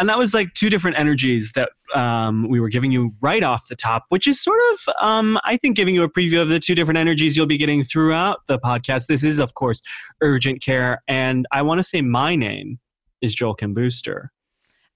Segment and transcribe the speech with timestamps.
[0.00, 3.68] And that was like two different energies that um, we were giving you right off
[3.68, 6.58] the top, which is sort of, um, I think, giving you a preview of the
[6.58, 9.08] two different energies you'll be getting throughout the podcast.
[9.08, 9.82] This is, of course,
[10.22, 11.02] Urgent Care.
[11.06, 12.78] And I want to say my name
[13.20, 14.32] is Joel Kim Booster.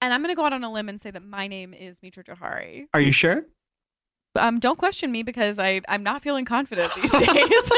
[0.01, 1.99] And I'm going to go out on a limb and say that my name is
[2.01, 2.87] Mitra Jouhari.
[2.91, 3.45] Are you sure?
[4.35, 7.71] Um, don't question me because I, I'm not feeling confident these days.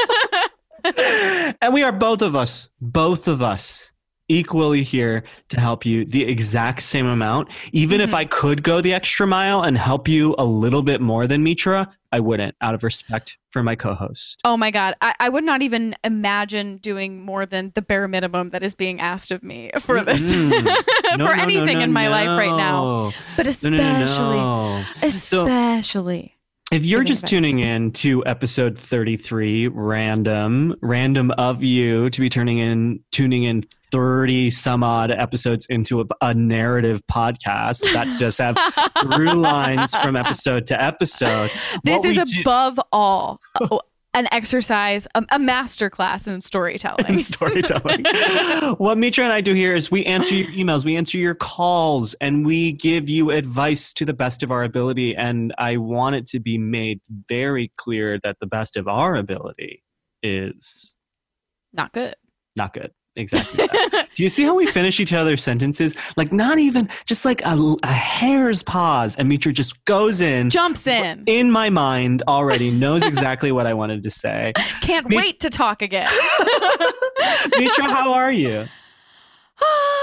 [1.60, 3.92] and we are both of us, both of us,
[4.28, 7.48] equally here to help you the exact same amount.
[7.72, 8.14] Even if Mhm.
[8.14, 11.90] I could go the extra mile and help you a little bit more than Mitra,
[12.12, 14.40] I wouldn't, out of respect for my co-host.
[14.44, 14.94] oh my God.
[15.00, 19.00] I, I would not even imagine doing more than the bare minimum that is being
[19.00, 20.50] asked of me for this, Mm-mm.
[21.16, 22.82] No, for no, anything no, in my life right now.
[22.82, 23.12] no.
[23.36, 25.10] But no, especially.
[25.10, 26.34] So- especially.
[26.70, 32.58] If you're just tuning in to episode 33, random, random of you to be turning
[32.58, 38.58] in, tuning in 30 some odd episodes into a, a narrative podcast that just have
[39.00, 41.50] through lines from episode to episode.
[41.84, 43.78] This is do- above all a-
[44.18, 47.06] an exercise, a, a master class in storytelling.
[47.06, 48.04] in storytelling.
[48.78, 52.14] what Mitra and I do here is we answer your emails, we answer your calls,
[52.14, 55.14] and we give you advice to the best of our ability.
[55.14, 59.84] And I want it to be made very clear that the best of our ability
[60.20, 60.96] is
[61.72, 62.16] Not good.
[62.56, 62.90] not good.
[63.18, 63.66] Exactly.
[64.14, 65.96] Do you see how we finish each other's sentences?
[66.16, 70.50] Like not even just like a, a hair's pause, and Mitra just goes in.
[70.50, 71.24] Jumps in.
[71.26, 74.52] In my mind, already knows exactly what I wanted to say.
[74.82, 76.08] Can't Me- wait to talk again.
[77.58, 78.66] Mitra, how are you?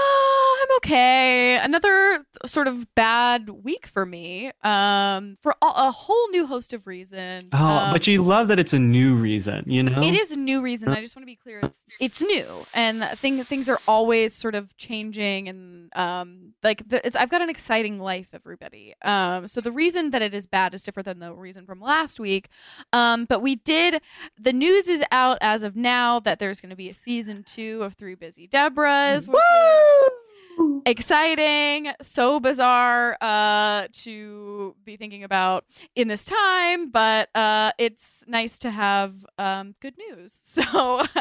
[0.86, 1.58] Okay.
[1.58, 4.52] Another sort of bad week for me.
[4.62, 7.48] Um, for a, a whole new host of reasons.
[7.52, 10.00] Oh, Um, but you love that it's a new reason, you know?
[10.00, 10.88] It is a new reason.
[10.90, 11.60] I just want to be clear.
[11.62, 17.04] It's it's new, and thing, things are always sort of changing, and um, like the,
[17.04, 18.94] it's, I've got an exciting life, everybody.
[19.02, 22.20] Um, so the reason that it is bad is different than the reason from last
[22.20, 22.48] week.
[22.92, 24.00] Um, but we did.
[24.38, 27.82] The news is out as of now that there's going to be a season two
[27.82, 29.26] of Three Busy Debras.
[29.26, 30.15] which Woo!
[30.86, 38.58] exciting so bizarre uh to be thinking about in this time but uh it's nice
[38.58, 40.62] to have um good news so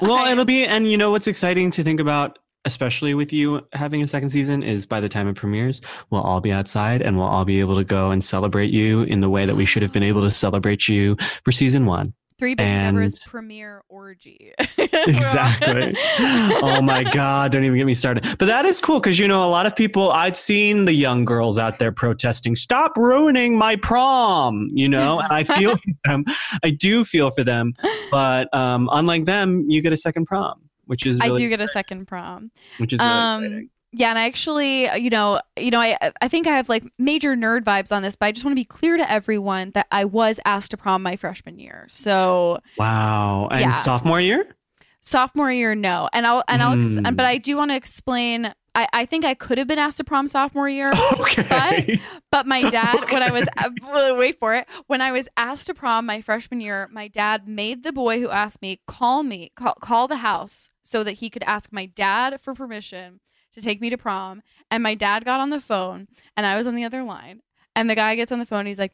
[0.01, 3.66] Well, I- it'll be, and you know what's exciting to think about, especially with you
[3.73, 7.17] having a second season, is by the time it premieres, we'll all be outside and
[7.17, 9.81] we'll all be able to go and celebrate you in the way that we should
[9.84, 12.13] have been able to celebrate you for season one.
[12.38, 15.96] Three busy and- premiere orgy Exactly.
[16.19, 18.23] oh my God, don't even get me started.
[18.38, 21.25] But that is cool because, you know, a lot of people, I've seen the young
[21.25, 26.25] girls out there protesting, stop ruining my prom, you know, and I feel for them.
[26.63, 27.73] I do feel for them.
[28.12, 31.67] But um, unlike them, you get a second prom, which is i do get a
[31.67, 33.69] second prom which is really um exciting.
[33.97, 37.35] Yeah and i actually you know you know i i think i have like major
[37.35, 40.03] nerd vibes on this but i just want to be clear to everyone that i
[40.06, 43.47] was asked to prom my freshman year so Wow.
[43.51, 43.72] And yeah.
[43.73, 44.55] sophomore year?
[45.01, 47.16] sophomore year no and i'll and i'll ex- Hmm.
[47.16, 50.03] but i do want to explain I, I think I could have been asked to
[50.03, 50.91] prom sophomore year,
[51.22, 51.97] Okay.
[52.29, 53.47] but my dad, when I was
[54.19, 57.84] wait for it, when I was asked to prom my freshman year, my dad made
[57.84, 61.44] the boy who asked me call me call, call the house so that he could
[61.44, 63.22] ask my dad for permission
[63.55, 64.43] to take me to prom.
[64.69, 66.07] And my dad got on the phone,
[66.38, 67.41] and I was on the other line,
[67.75, 68.66] and the guy gets on the phone.
[68.66, 68.93] he's like,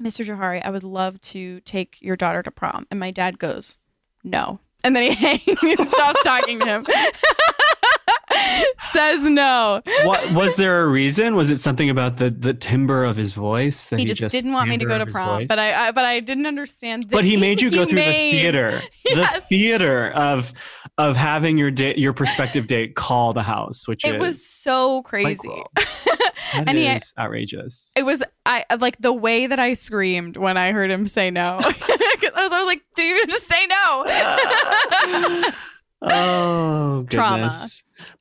[0.00, 0.24] "Mr.
[0.24, 3.78] Jouhari, I would love to take your daughter to prom," and my dad goes,
[4.22, 6.86] "No." And then he hangs, stops talking to him.
[8.92, 9.82] Says no.
[10.04, 11.34] what was there a reason?
[11.34, 13.88] Was it something about the, the timbre of his voice?
[13.88, 16.20] That he just, didn't want me to go to prom, but I, I but I
[16.20, 17.04] didn't understand.
[17.04, 19.34] The but he made you go through made- the theater Yes.
[19.34, 20.52] the theater of
[20.98, 25.02] of having your date your prospective date call the house which It is was so
[25.02, 25.36] crazy.
[25.48, 25.70] cool.
[26.54, 30.70] That And he- outrageous It was I like the way that I screamed when I
[30.70, 31.48] heard him say no.
[31.48, 31.56] I
[32.42, 34.04] was, I was like, "Do you just say no?"
[36.02, 37.66] oh goodness Trauma.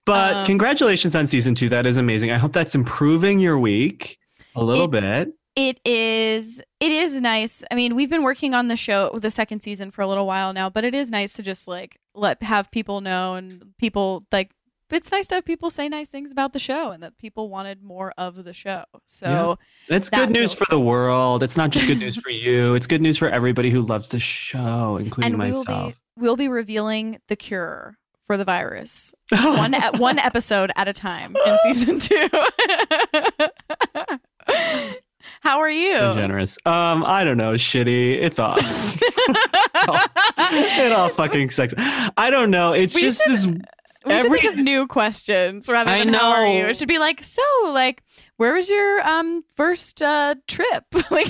[0.05, 4.17] But Um, congratulations on season two that is amazing i hope that's improving your week
[4.55, 7.63] a little It- bit it is it is nice.
[7.69, 10.51] I mean, we've been working on the show the second season for a little while
[10.51, 14.49] now, but it is nice to just like let have people know and people like
[14.89, 17.83] it's nice to have people say nice things about the show and that people wanted
[17.83, 18.83] more of the show.
[19.05, 19.59] So
[19.89, 21.43] It's good news for the world.
[21.43, 22.73] It's not just good news for you.
[22.73, 25.93] It's good news for everybody who loves the show, including and we will myself.
[25.93, 30.93] be we'll be revealing the cure for the virus one e- one episode at a
[30.93, 32.27] time in season two.
[35.41, 35.93] How are you?
[35.97, 36.57] Generous.
[36.65, 38.21] Um, I don't know, shitty.
[38.21, 38.59] It's off.
[40.37, 41.73] it all fucking sucks.
[41.77, 42.73] I don't know.
[42.73, 43.47] It's We just should- this.
[44.05, 46.63] We should think of new questions rather I than how are you.
[46.63, 46.69] know.
[46.69, 48.03] It should be like, so like,
[48.37, 50.83] where was your um first uh trip?
[51.11, 51.27] like,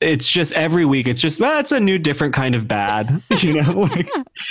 [0.00, 1.06] It's just every week.
[1.08, 3.22] It's just well, it's a new, different kind of bad.
[3.38, 4.08] You know, like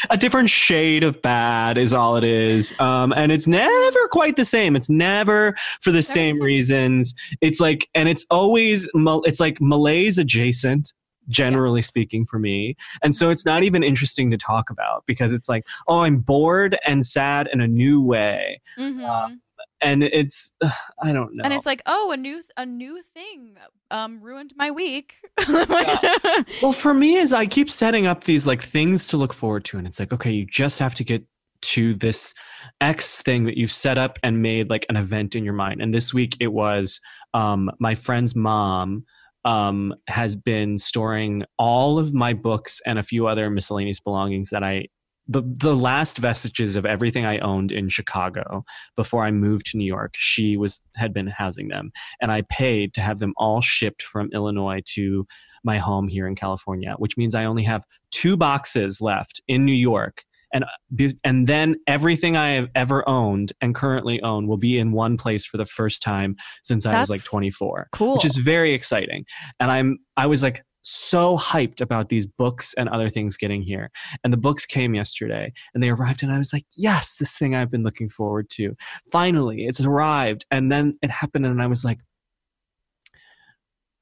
[0.09, 2.73] a different shade of bad is all it is.
[2.79, 4.77] Um, and it's never quite the same.
[4.77, 7.13] It's never for the same reasons.
[7.41, 10.93] It's like, and it's always it's like malaise adjacent.
[11.29, 11.87] Generally Yes.
[11.87, 15.65] speaking, for me, and so it's not even interesting to talk about because it's like,
[15.87, 19.37] oh, I'm bored and sad in a new way, mhm.
[19.81, 20.53] and it's,
[21.01, 21.43] I don't know.
[21.43, 23.55] and it's like, oh, a new a new thing
[23.91, 25.15] um ruined my week.
[25.47, 29.65] Like- Well, for me, is I keep setting up these like things to look forward
[29.65, 31.23] to, and it's like, okay, you just have to get
[31.59, 32.33] to this
[32.81, 35.81] X thing that you've set up and made like an event in your mind.
[35.81, 37.01] And this week it was
[37.33, 39.05] um, my friend's mom
[39.47, 44.63] um, has been storing all of my books and a few other miscellaneous belongings that
[44.63, 44.87] I.
[45.29, 48.63] The, the last vestiges of everything I owned in Chicago
[48.95, 51.91] before I moved to New York, she was had been housing them,
[52.21, 55.27] and I paid to have them all shipped from Illinois to
[55.65, 59.73] my home here in California, which means I only have two boxes left in New
[59.73, 60.23] York.
[60.53, 64.91] And, uh, and then everything I have ever owned and currently own will be in
[64.91, 68.13] one place for the first time since I was like 24, cool.
[68.13, 69.25] which is very exciting.
[69.59, 73.91] And I'm, I was like so hyped about these books and other things getting here.
[74.23, 77.53] And the books came yesterday and they arrived and I was like, yes, this thing
[77.53, 78.73] I've been looking forward to.
[79.11, 80.45] Finally, it's arrived.
[80.49, 81.99] And then it happened and I was like,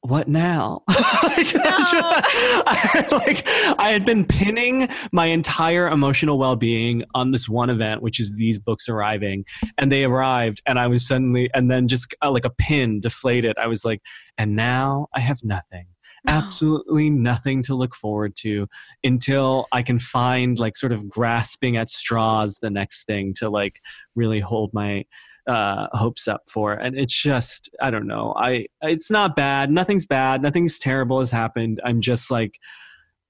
[0.06, 0.84] what now?
[1.26, 3.48] Like, I, like
[3.80, 8.60] I had been pinning my entire emotional well-being on this one event, which is these
[8.60, 9.44] books arriving,
[9.78, 13.58] and they arrived, and I was suddenly, and then just uh, like a pin deflated.
[13.58, 14.02] I was like,
[14.38, 15.88] and now I have nothing,
[16.28, 18.68] absolutely nothing to look forward to
[19.04, 23.82] until I can find like sort of grasping at straws the next thing to like
[24.16, 25.06] really hold my
[25.48, 26.74] uh, hopes up for.
[26.74, 28.34] And it's just, I don't know.
[28.38, 29.70] I it's not bad.
[29.70, 30.42] Nothing's bad.
[30.42, 31.82] Nothing's terrible has happened.
[31.84, 32.58] I'm just like,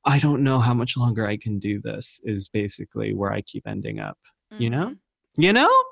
[0.06, 2.20] I don't know how much longer I can do this.
[2.24, 4.18] Is basically where I keep ending up.
[4.58, 4.88] You know?
[4.88, 4.98] Mhm.
[5.38, 5.84] You know?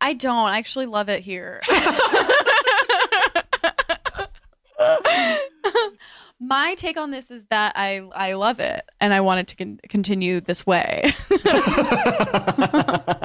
[0.00, 0.48] I don't.
[0.50, 1.60] I actually love it here.
[6.40, 9.56] My take on this is that I I love it and I want it to
[9.56, 11.14] con- continue this way.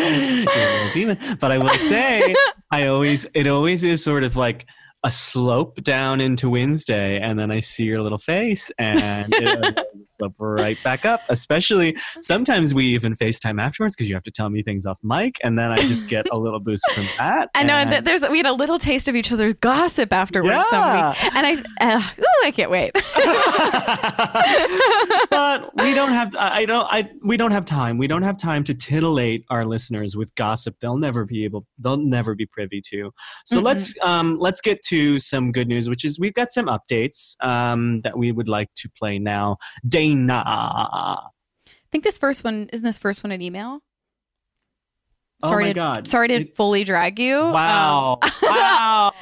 [0.00, 1.36] You're a little demon.
[1.40, 2.34] But I will say,
[2.70, 4.66] I always it always is sort of like
[5.02, 9.78] a slope down into Wednesday, and then I see your little face, and it
[10.20, 11.22] slope right back up.
[11.28, 15.36] Especially sometimes we even FaceTime afterwards because you have to tell me things off mic,
[15.42, 17.50] and then I just get a little boost from that.
[17.54, 20.12] I know, and and th- there's we had a little taste of each other's gossip
[20.12, 20.66] afterwards.
[20.68, 21.10] some Yeah.
[21.10, 21.34] week.
[21.34, 21.46] and
[21.80, 22.92] I, uh, ooh, I can't wait.
[25.30, 27.98] but we don't have I don't I we don't have time.
[27.98, 31.96] We don't have time to titillate our listeners with gossip they'll never be able they'll
[31.96, 33.10] never be privy to.
[33.46, 33.62] So Mm-mm.
[33.64, 38.00] let's um let's get to some good news which is we've got some updates um
[38.02, 39.56] that we would like to play now.
[40.14, 40.42] Dana.
[40.46, 41.28] I
[41.92, 43.80] think this first one isn't this first one an email.
[45.42, 46.08] Oh Sorry my to God.
[46.08, 47.38] sorry to It- fully drag you.
[47.40, 48.18] Um, Wow.
[48.42, 49.12] wow.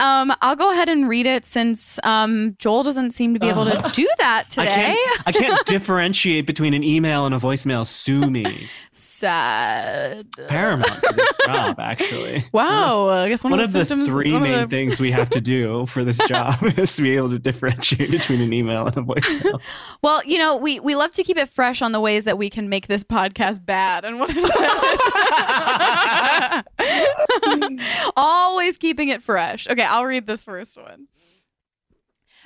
[0.00, 3.64] Um, I'll go ahead and read it since um, Joel doesn't seem to be able
[3.64, 4.96] to do that I today.
[5.04, 7.84] can't, I can't differentiate between an email and a voicemail.
[7.84, 8.68] Sue me.
[8.98, 10.26] Sad.
[10.48, 12.44] Paramount to this job, actually.
[12.52, 13.08] Wow.
[13.08, 15.40] I guess one, one of of the the three main the- things we have to
[15.40, 19.02] do for this job is to be able to differentiate between an email and a
[19.02, 19.60] voicemail.
[20.02, 22.50] Well, you know, we we love to keep it fresh on the ways that we
[22.50, 26.64] can make this podcast bad, and one of that
[27.52, 29.68] is always keeping it fresh.
[29.68, 31.06] Okay, I'll read this first one.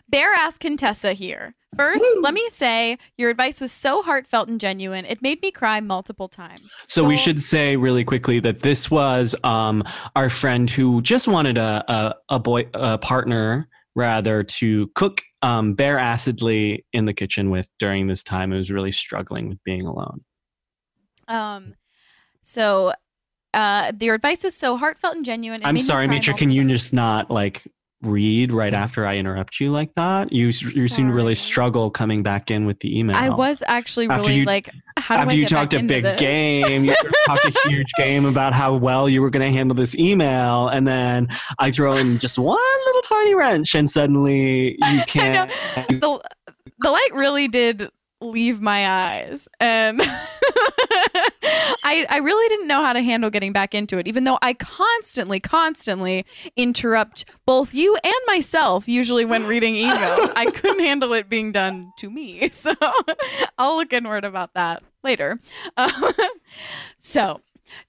[0.09, 1.55] Bare ass Contessa here.
[1.77, 5.07] First, let me say your advice was so heartfelt and genuine.
[5.07, 6.75] It made me cry multiple times.
[6.87, 9.83] So we should say really quickly that this was um,
[10.15, 15.75] our friend who just wanted a a, a boy a partner rather to cook um,
[15.75, 18.53] bare acidly in the kitchen with during this time.
[18.53, 20.25] It was really struggling with being alone.
[21.29, 21.75] Um,
[22.43, 22.93] so
[23.55, 25.63] uh, your advice was so heartfelt and genuine.
[25.63, 26.35] It I'm sorry, cry Mitra.
[26.35, 27.63] Can you just not like
[28.03, 30.33] read right after I interrupt you like that.
[30.33, 33.17] You you seem to really struggle coming back in with the email.
[33.17, 35.75] I was actually After really you- like, how do after I you get back talked
[35.75, 36.21] a big this?
[36.21, 36.95] game, you
[37.27, 40.87] talked a huge game about how well you were going to handle this email, and
[40.87, 41.29] then
[41.59, 45.51] I throw in just one little tiny wrench, and suddenly you can't.
[45.89, 46.21] the
[46.81, 47.89] the light really did
[48.21, 50.01] leave my eyes and
[51.83, 54.55] I I really didn't know how to handle getting back into it even though I
[54.55, 56.25] constantly constantly
[56.57, 61.93] interrupt both you and myself usually when reading emails I couldn't handle it being done
[61.99, 62.75] to me so
[63.59, 65.41] I'll look inward about that later
[65.77, 66.13] Um,
[66.97, 67.41] so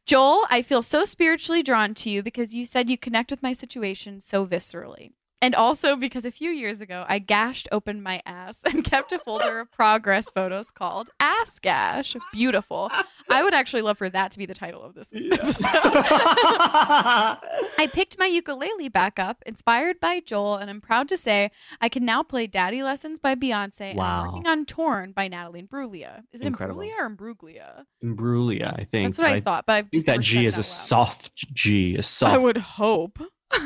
[0.05, 3.51] Joel, I feel so spiritually drawn to you because you said you connect with my
[3.51, 5.11] situation so viscerally.
[5.43, 9.19] And also because a few years ago, I gashed open my ass and kept a
[9.19, 12.15] folder of progress photos called Ass Gash.
[12.31, 12.89] Beautiful.
[13.29, 15.67] I would actually love for that to be the title of this week's episode.
[15.73, 21.89] I picked my ukulele back up, inspired by Joel, and I'm proud to say I
[21.89, 23.89] can now play Daddy Lessons by Beyonce.
[23.89, 24.21] And Wow.
[24.21, 26.23] I'm working on Torn by Natalie Imbruglia.
[26.31, 26.79] Is it Incredible.
[26.79, 27.83] Imbruglia or Imbruglia?
[28.01, 29.09] Imbruglia, I think.
[29.09, 30.65] That's what I, but thought, but I've I think just that G is a out
[30.65, 32.33] soft G, a soft.
[32.33, 33.19] I would hope.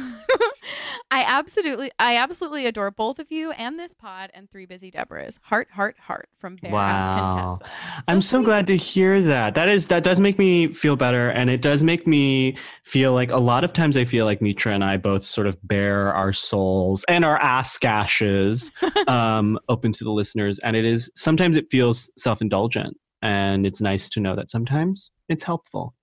[1.12, 5.40] I absolutely, I absolutely adore both of you and this pod and three busy Deborahs.
[5.44, 7.58] Heart, heart, heart from Bear House Wow.
[7.60, 7.72] Contessa.
[8.08, 9.56] I'm so glad to hear that.
[9.56, 13.30] That is that does make me feel better, and it does make me feel like
[13.32, 16.34] a lot of times I feel like Mitra and I both sort of bear our
[16.34, 18.72] souls and our ass gashes
[19.08, 23.82] um, open to the listeners, and it is sometimes it feels self indulgent, and it's
[23.82, 25.94] nice to know that sometimes it's helpful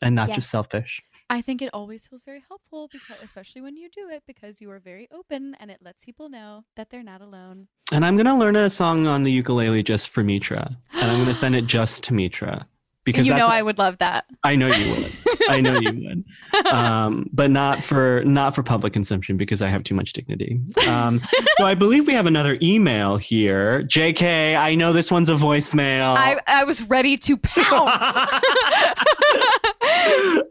[0.00, 0.34] and not Yeah.
[0.36, 1.00] just selfish.
[1.32, 4.70] I think it always feels very helpful because, especially when you do it, because you
[4.70, 7.68] are very open and it lets people know that they're not alone.
[7.90, 11.32] And I'm gonna learn a song on the ukulele just for Mitra, and I'm gonna
[11.34, 12.66] send it just to Mitra
[13.04, 14.26] because you know, I would love that.
[14.44, 15.12] I know you would.
[15.48, 16.24] I know you would.
[16.72, 20.60] Um, but not for not for public consumption because I have too much dignity.
[20.86, 21.20] Um,
[21.56, 23.82] so I believe we have another email here.
[23.82, 26.14] JK, I know this one's a voicemail.
[26.16, 28.16] I, I was ready to pounce.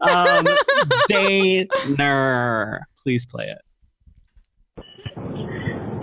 [0.00, 0.46] um,
[3.02, 3.58] please play it.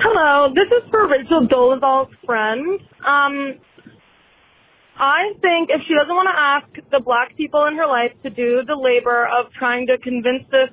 [0.01, 2.79] Hello, this is for Rachel Dolezal's friend.
[3.05, 3.59] Um,
[4.97, 8.29] I think if she doesn't want to ask the black people in her life to
[8.29, 10.69] do the labor of trying to convince this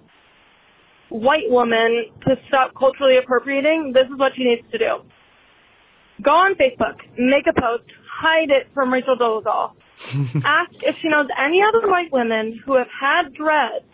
[1.08, 5.02] white woman to stop culturally appropriating, this is what she needs to do.
[6.22, 9.72] Go on Facebook, make a post, hide it from Rachel Dolezal.
[10.44, 13.84] ask if she knows any other white women who have had dreads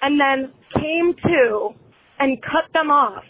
[0.00, 1.70] and then came to
[2.18, 3.24] and cut them off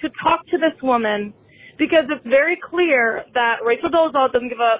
[0.00, 1.32] to talk to this woman
[1.78, 4.78] because it's very clear that Rachel Dolezal doesn't give a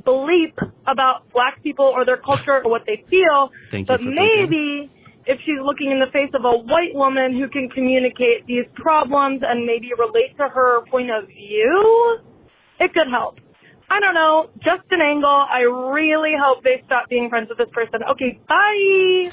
[0.00, 0.54] bleep
[0.86, 3.50] about black people or their culture or what they feel.
[3.70, 4.50] Thank you But for thinking.
[4.50, 4.90] maybe
[5.26, 9.42] if she's looking in the face of a white woman who can communicate these problems
[9.44, 12.18] and maybe relate to her point of view,
[12.80, 13.38] it could help.
[13.90, 15.28] I don't know, just an angle.
[15.28, 18.02] I really hope they stop being friends with this person.
[18.10, 19.30] Okay, bye.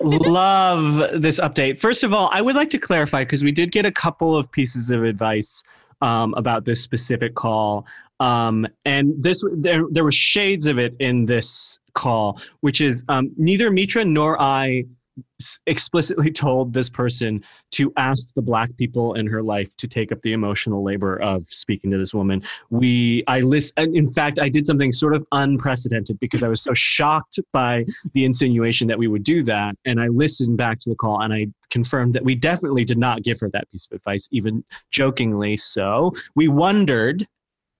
[0.00, 1.78] Love this update.
[1.78, 4.50] First of all, I would like to clarify because we did get a couple of
[4.50, 5.62] pieces of advice
[6.02, 7.86] um, about this specific call.
[8.20, 13.30] Um, and this there there was shades of it in this call, which is um,
[13.36, 14.84] neither Mitra nor I
[15.66, 20.20] explicitly told this person to ask the black people in her life to take up
[20.22, 22.42] the emotional labor of speaking to this woman.
[22.70, 26.74] We I list in fact I did something sort of unprecedented because I was so
[26.74, 27.84] shocked by
[28.14, 31.32] the insinuation that we would do that and I listened back to the call and
[31.32, 35.56] I confirmed that we definitely did not give her that piece of advice even jokingly
[35.56, 36.14] so.
[36.34, 37.26] We wondered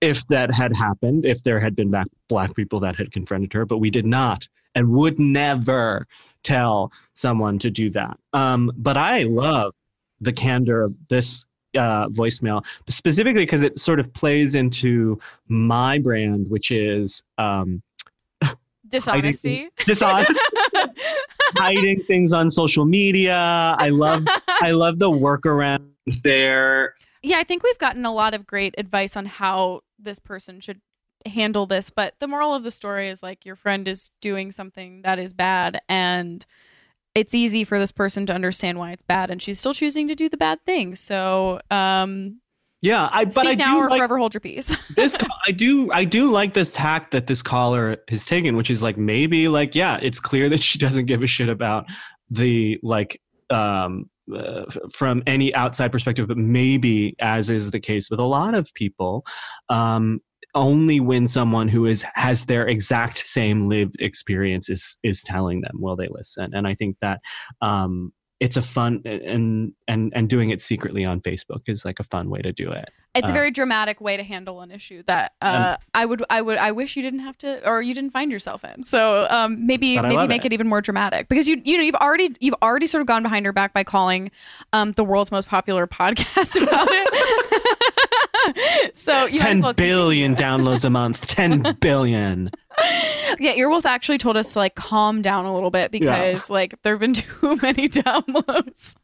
[0.01, 1.93] if that had happened, if there had been
[2.29, 6.07] black people that had confronted her, but we did not and would never
[6.43, 8.19] tell someone to do that.
[8.33, 9.75] Um, but I love
[10.21, 11.45] the candor of this
[11.77, 17.83] uh, voicemail, specifically because it sort of plays into my brand, which is um,
[18.89, 19.69] Dishonesty.
[19.85, 20.41] dishonest,
[21.57, 23.77] hiding things on social media.
[23.79, 25.91] I love, I love the workaround
[26.23, 26.95] there.
[27.23, 30.81] yeah, I think we've gotten a lot of great advice on how this person should
[31.27, 35.03] handle this, but the moral of the story is like your friend is doing something
[35.03, 36.45] that is bad and
[37.15, 40.15] it's easy for this person to understand why it's bad and she's still choosing to
[40.15, 40.95] do the bad thing.
[40.95, 42.41] So, um
[42.81, 44.75] Yeah, I but I now do or like forever hold your peace.
[44.97, 48.83] this I do I do like this tack that this caller has taken, which is
[48.83, 51.87] like maybe like yeah, it's clear that she doesn't give a shit about
[52.31, 53.21] the like
[53.51, 58.55] um uh, from any outside perspective, but maybe as is the case with a lot
[58.55, 59.25] of people,
[59.71, 60.21] um,
[60.59, 65.77] only when someone who is has their exact same lived experience is is telling them
[65.81, 67.21] will they listen, and I think that
[67.63, 72.05] um, it's a fun and and and doing it secretly on Facebook is like a
[72.05, 72.91] fun way to do it.
[73.15, 76.41] It's a Uh, very dramatic way to handle an issue that uh, I would, I
[76.43, 78.83] would, I wish you didn't have to, or you didn't find yourself in.
[78.85, 80.53] So um, maybe, maybe make it.
[80.53, 80.53] it.
[80.53, 83.47] even more dramatic because you, you know, you've already, you've already sort of gone behind
[83.47, 84.31] her back by calling
[84.75, 87.98] um, the world's most popular podcast about it.
[88.95, 91.27] so you Ten well billion downloads a month.
[91.27, 92.51] Ten billion.
[93.41, 96.95] Yeah, Earwolf actually told us to like calm down a little bit because like there
[96.95, 98.95] have been too many downloads.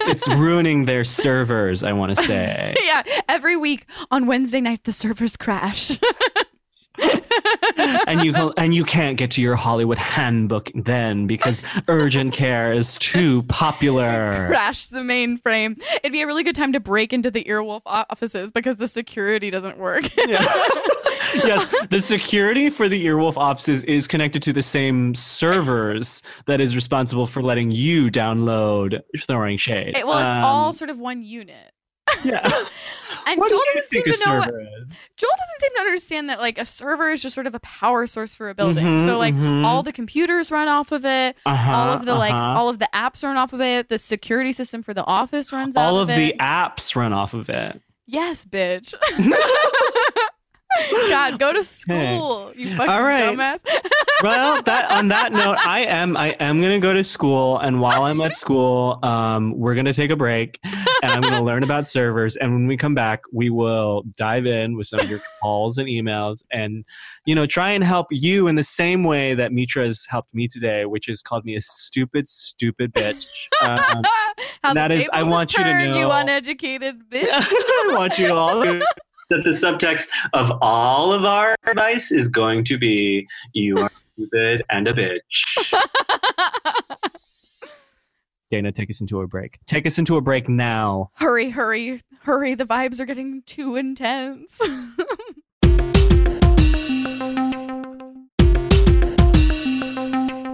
[0.00, 1.82] It's ruining their servers.
[1.82, 2.74] I want to say.
[2.84, 5.98] yeah, every week on Wednesday night the servers crash.
[8.06, 12.98] And you and you can't get to your Hollywood handbook then because urgent care is
[12.98, 14.46] too popular.
[14.48, 15.80] crash the mainframe.
[16.02, 19.50] It'd be a really good time to break into the Earwolf offices because the security
[19.50, 20.04] doesn't work.
[20.16, 20.42] Yeah.
[21.44, 26.74] yes, the security for the Earwolf offices is connected to the same servers that is
[26.74, 29.96] responsible for letting you download Throwing Shade.
[29.96, 31.72] It- well, it's Um, all sort of one unit.
[32.24, 32.64] Yeah.
[33.24, 34.38] And what Joel do doesn't seem to know.
[34.40, 37.60] what- Joel doesn't seem to understand that like a server is just sort of a
[37.60, 38.84] power source for a building.
[38.84, 39.64] Mhm, so like mhm.
[39.64, 41.36] all the computers run off of it.
[41.46, 42.58] Uh-huh, all of the like uh-huh.
[42.58, 43.88] all of the apps run off of it.
[43.88, 47.48] The security system for the office runs all of of the apps run off of
[47.48, 47.80] it.
[48.06, 48.92] yes, bitch.
[51.08, 53.36] God, go to school, you fucking All right.
[53.36, 53.60] dumbass.
[54.22, 58.04] well, that on that note, I am I am gonna go to school, and while
[58.04, 60.58] I'm at school, um, we're gonna take a break,
[61.02, 62.36] and I'm gonna learn about servers.
[62.36, 65.88] And when we come back, we will dive in with some of your calls and
[65.88, 66.84] emails, and
[67.24, 70.48] you know, try and help you in the same way that Mitra has helped me
[70.48, 73.24] today, which is called me a stupid, stupid bitch.
[73.62, 74.02] Um,
[74.64, 77.28] How that I want you to turned, You uneducated bitch.
[77.30, 78.84] I want you all to
[79.32, 84.62] that the subtext of all of our advice is going to be you are stupid
[84.68, 85.72] and a bitch.
[88.50, 89.58] Dana, take us into a break.
[89.66, 91.10] Take us into a break now.
[91.14, 92.54] hurry, hurry, hurry!
[92.54, 94.60] The vibes are getting too intense.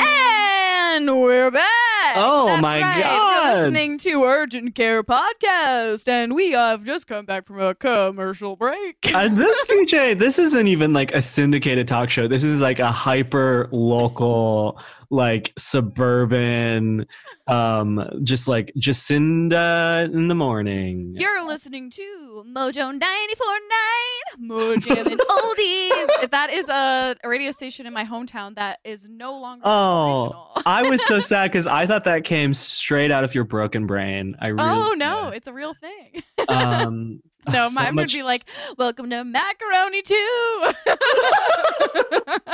[0.01, 1.78] and we're back.
[2.17, 3.03] Oh, That's my right.
[3.03, 3.45] God.
[3.55, 8.57] You're listening to Urgent Care Podcast, and we have just come back from a commercial
[8.57, 8.97] break.
[9.13, 12.29] Uh, this DJ, this isn't even like a syndicated talk show.
[12.29, 17.07] This is like a hyper local, like suburban,
[17.47, 21.15] um, just like Jacinda in the morning.
[21.17, 26.23] You're listening to Mojo 94.9, Mojo and Oldies.
[26.23, 30.53] If that is a, a radio station in my hometown that is no longer Oh.
[30.67, 34.37] I was so sad because I thought that came straight out of your broken brain.
[34.41, 35.39] I really oh no, did.
[35.39, 36.23] it's a real thing.
[36.49, 37.21] Um,
[37.53, 38.45] no, so mine much- would be like,
[38.77, 40.73] "Welcome to Macaroni 2."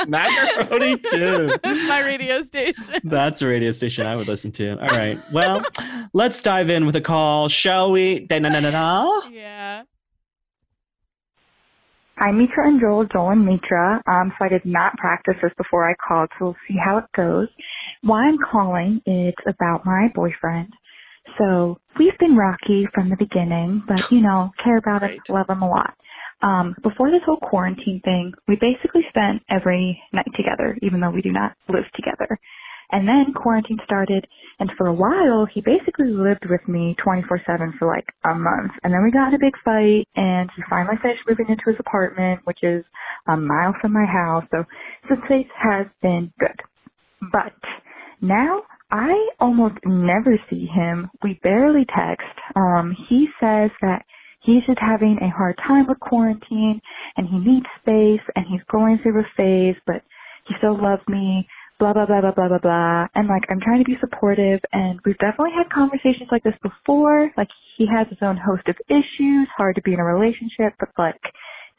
[0.07, 1.55] macaroni too.
[1.63, 3.01] That's my radio station.
[3.03, 4.79] That's a radio station I would listen to.
[4.81, 5.19] All right.
[5.31, 5.63] Well,
[6.13, 8.19] let's dive in with a call, shall we?
[8.19, 9.21] Da-na-na-na-na.
[9.31, 9.83] Yeah.
[12.17, 14.01] Hi, Mitra and Joel, Joel and Mitra.
[14.07, 17.05] Um, so I did not practice this before I called, so we'll see how it
[17.15, 17.49] goes.
[18.03, 20.71] Why I'm calling is about my boyfriend.
[21.37, 25.29] So we've been rocky from the beginning, but you know, care about him, Great.
[25.29, 25.93] love him a lot.
[26.41, 31.21] Um, before this whole quarantine thing, we basically spent every night together, even though we
[31.21, 32.37] do not live together.
[32.91, 34.27] And then quarantine started,
[34.59, 38.71] and for a while, he basically lived with me 24-7 for like a month.
[38.83, 41.79] And then we got in a big fight, and he finally finished moving into his
[41.79, 42.85] apartment, which is
[43.27, 44.43] a mile from my house.
[44.51, 44.63] So
[45.09, 46.59] this place has been good.
[47.31, 47.53] But
[48.21, 48.61] now
[48.95, 51.11] I almost never see him.
[51.23, 52.27] We barely text.
[52.55, 54.05] Um, he says that
[54.43, 56.81] he's just having a hard time with quarantine
[57.17, 60.03] and he needs space and he's going through a phase, but
[60.47, 61.47] he still loves me,
[61.79, 63.07] blah, blah, blah, blah, blah, blah, blah.
[63.15, 67.31] And like, I'm trying to be supportive and we've definitely had conversations like this before.
[67.37, 70.89] Like, he has his own host of issues, hard to be in a relationship, but
[70.97, 71.21] like,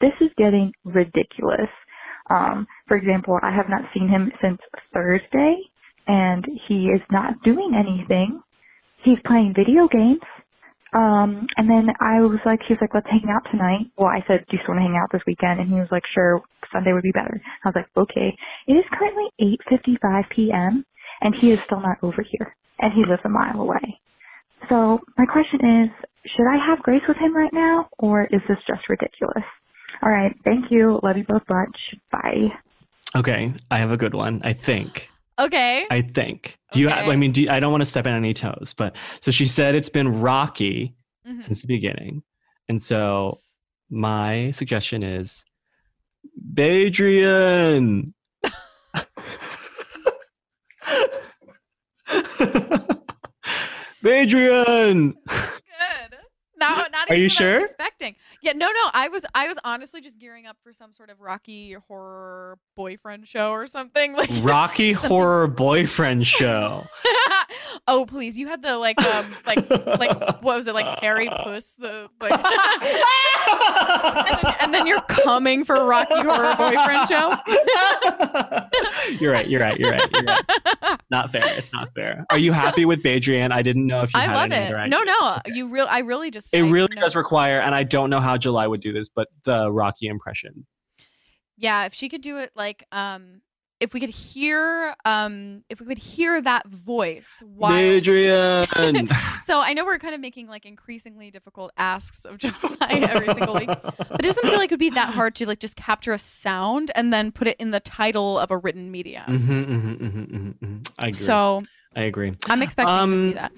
[0.01, 1.71] this is getting ridiculous.
[2.29, 4.59] Um, for example, I have not seen him since
[4.93, 5.57] Thursday
[6.07, 8.41] and he is not doing anything.
[9.03, 10.21] He's playing video games.
[10.93, 13.91] Um, and then I was like, he was like, let's hang out tonight.
[13.97, 15.59] Well, I said, do you still want to hang out this weekend?
[15.59, 16.41] And he was like, sure,
[16.71, 17.41] Sunday would be better.
[17.63, 18.35] I was like, okay.
[18.67, 19.27] It is currently
[19.69, 20.85] 8.55 p.m.
[21.21, 23.99] and he is still not over here and he lives a mile away.
[24.69, 25.89] So my question is,
[26.35, 29.43] should I have grace with him right now or is this just ridiculous?
[30.01, 30.35] All right.
[30.43, 30.99] Thank you.
[31.03, 31.77] Love you both much.
[32.11, 32.49] Bye.
[33.15, 34.41] Okay, I have a good one.
[34.43, 35.09] I think.
[35.39, 35.85] Okay.
[35.91, 36.57] I think.
[36.71, 36.87] Do you?
[36.89, 37.11] Okay.
[37.11, 39.45] I mean, do you, I don't want to step on any toes, but so she
[39.45, 40.95] said it's been rocky
[41.27, 41.43] Mhm.
[41.43, 42.23] since the beginning,
[42.69, 43.41] and so
[43.89, 45.43] my suggestion is,
[46.53, 48.07] Badrian.
[54.05, 55.13] Adrian.
[57.09, 57.63] Not, Are you what I was sure?
[57.63, 58.15] expecting.
[58.41, 58.89] Yeah, no, no.
[58.93, 63.27] I was, I was honestly just gearing up for some sort of Rocky horror boyfriend
[63.27, 64.11] show or something.
[64.17, 66.87] Like Rocky Horror Boyfriend Show.
[67.87, 68.35] oh, please!
[68.35, 70.73] You had the like, um, like, like what was it?
[70.73, 72.41] Like Harry Puss, the like, and,
[74.41, 77.35] then, and then you're coming for Rocky Horror Boyfriend show.
[79.19, 79.47] You're right.
[79.47, 79.77] You're right.
[79.79, 80.09] You're right.
[80.13, 80.99] You're right.
[81.09, 81.41] Not fair.
[81.57, 82.25] It's not fair.
[82.29, 83.51] Are you happy with Badrian?
[83.51, 84.73] I didn't know if you I had love any it.
[84.73, 85.15] other No, ideas.
[85.47, 85.85] no, you real.
[85.89, 86.53] I really just.
[86.53, 89.09] It I really know- does require, and I don't know how July would do this,
[89.09, 90.65] but the Rocky impression.
[91.57, 93.41] Yeah, if she could do it like um
[93.79, 98.67] if we could hear um if we could hear that voice while Adrian.
[99.45, 102.57] So I know we're kind of making like increasingly difficult asks of July
[102.89, 103.69] every single week.
[103.69, 106.17] But it doesn't feel like it would be that hard to like just capture a
[106.17, 109.23] sound and then put it in the title of a written medium.
[109.27, 110.91] Mhm, mhm, mhm, mhm, mhm.
[111.01, 111.13] I agree.
[111.13, 111.61] So
[111.95, 112.33] I agree.
[112.49, 113.51] I'm expecting to Um, see that.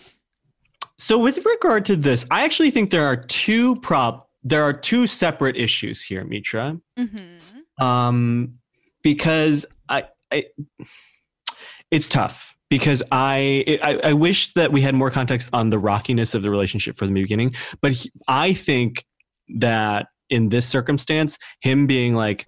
[0.97, 5.05] So with regard to this, I actually think there are two prop there are two
[5.07, 6.79] separate issues here, Mitra.
[6.97, 7.39] hmm
[7.83, 8.59] Um
[9.01, 9.65] because
[11.91, 16.35] It's tough because I, I I wish that we had more context on the rockiness
[16.35, 19.05] of the relationship from the beginning, but he, I think
[19.57, 22.47] that in this circumstance, him being like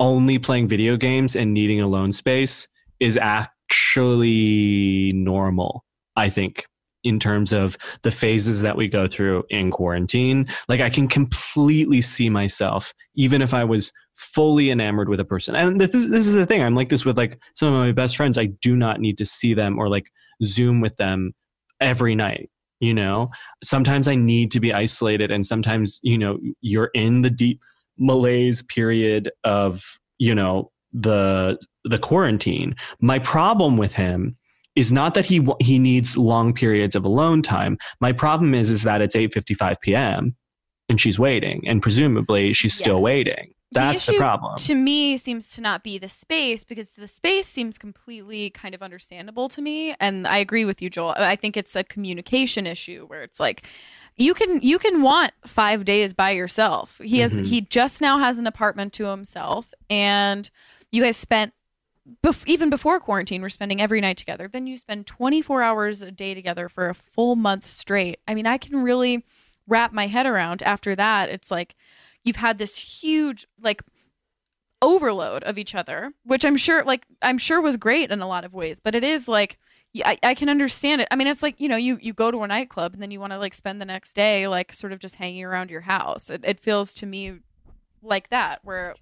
[0.00, 2.66] only playing video games and needing alone space
[2.98, 5.84] is actually normal.
[6.16, 6.66] I think
[7.04, 10.46] in terms of the phases that we go through in quarantine.
[10.68, 15.54] Like I can completely see myself, even if I was fully enamored with a person.
[15.54, 16.62] And this is, this is the thing.
[16.62, 18.38] I'm like this with like some of my best friends.
[18.38, 20.10] I do not need to see them or like
[20.42, 21.32] Zoom with them
[21.80, 22.50] every night.
[22.80, 23.30] You know,
[23.62, 27.60] sometimes I need to be isolated, and sometimes you know you're in the deep
[27.98, 32.74] malaise period of you know the the quarantine.
[33.00, 34.36] My problem with him
[34.76, 37.78] is not that he he needs long periods of alone time.
[38.00, 40.36] My problem is is that it's 8:55 p.m.
[40.88, 43.04] and she's waiting and presumably she's still Yes.
[43.04, 43.54] waiting.
[43.74, 44.56] The That's the, issue problem.
[44.56, 48.82] To me, seems to not be the space because the space seems completely kind of
[48.82, 51.14] understandable to me, and I agree with you, Joel.
[51.18, 53.66] I think it's a communication issue where it's like
[54.16, 57.00] you can you can want five days by yourself.
[57.04, 57.46] He has Mhm.
[57.46, 60.48] he just now has an apartment to himself, and
[60.92, 61.52] you guys spent
[62.22, 64.46] bef- even before quarantine, we're spending every night together.
[64.46, 68.20] Then you spend 24 hours a day together for a full month straight.
[68.28, 69.24] I mean, I can really
[69.66, 71.28] wrap my head around after that.
[71.30, 71.74] It's like
[72.24, 73.82] you've had this huge like
[74.82, 78.44] overload of each other, which I'm sure like I'm sure was great in a lot
[78.44, 79.58] of ways, but it is like
[80.04, 81.08] I, I can understand it.
[81.12, 83.20] I mean, it's like, you know, you, you go to a nightclub and then you
[83.20, 86.30] want to like spend the next day like sort of just hanging around your house.
[86.30, 87.38] It, it feels to me
[88.02, 88.96] like that where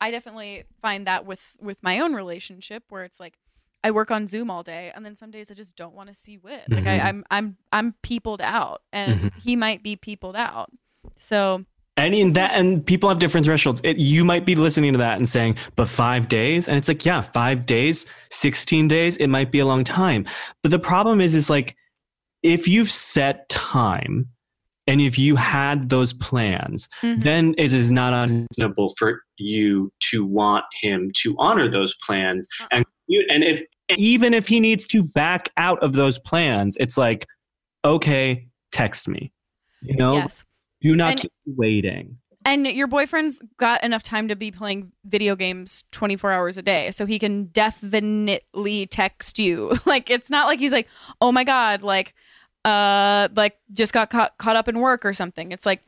[0.00, 3.34] I definitely find that with with my own relationship where it's like
[3.84, 6.14] I work on Zoom all day and then some days I just don't want to
[6.14, 6.64] see Wit.
[6.70, 6.88] Like Mhm.
[6.88, 9.32] I, I'm I'm I'm peopled out and Mhm.
[9.42, 10.70] he might be peopled out.
[11.18, 11.66] So
[11.98, 13.80] And in that, and people have different thresholds.
[13.82, 17.04] It, you might be listening to that and saying, "But five days," and it's like,
[17.04, 19.16] yeah, five days, sixteen days.
[19.16, 20.24] It might be a long time,
[20.62, 21.76] but the problem is, is like,
[22.44, 24.28] if you've set time,
[24.86, 27.22] and if you had those plans, mhm.
[27.22, 32.68] then it is not unreasonable for you to want him to honor those plans, Uh-uh.
[32.70, 33.60] and you, and if
[33.96, 37.26] even if he needs to back out of those plans, it's like,
[37.84, 39.32] okay, text me.
[39.82, 40.44] You know, yes.
[40.80, 42.18] Do not And- keep waiting.
[42.44, 46.90] And your boyfriend's got enough time to be playing video games 24 hours a day.
[46.92, 49.74] So he can definitely text you.
[49.86, 50.88] like it's not like he's like,
[51.20, 52.14] "Oh my god, like
[52.64, 55.82] uh like just got caught caught up in work or something." It's like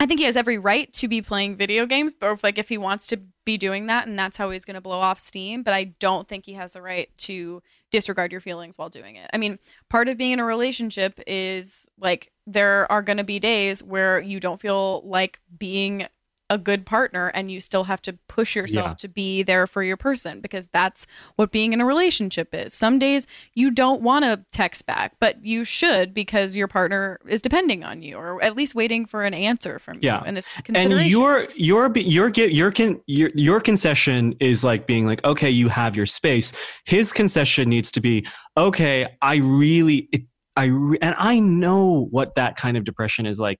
[0.00, 2.68] I think he has every right to be playing video games, but if, like if
[2.68, 5.62] he wants to be doing that and that's how he's going to blow off steam,
[5.62, 9.28] but I don't think he has the right to disregard your feelings while doing it.
[9.32, 13.38] I mean, part of being in a relationship is like there are going to be
[13.38, 16.06] days where you don't feel like being
[16.50, 18.94] a good partner and you still have to push yourself Yeah.
[18.96, 22.74] to be there for your person because that's what being in a relationship is.
[22.74, 27.40] Some days you don't want to text back, but you should because your partner is
[27.40, 30.20] depending on you or at least waiting for an answer from Yeah.
[30.20, 32.72] you and it's and your your your get your
[33.06, 36.52] your your concession is like being like okay you have your space
[36.84, 38.26] his concession needs to be
[38.56, 40.22] okay i really it,
[40.56, 43.58] i re- and i know what that kind of depression is like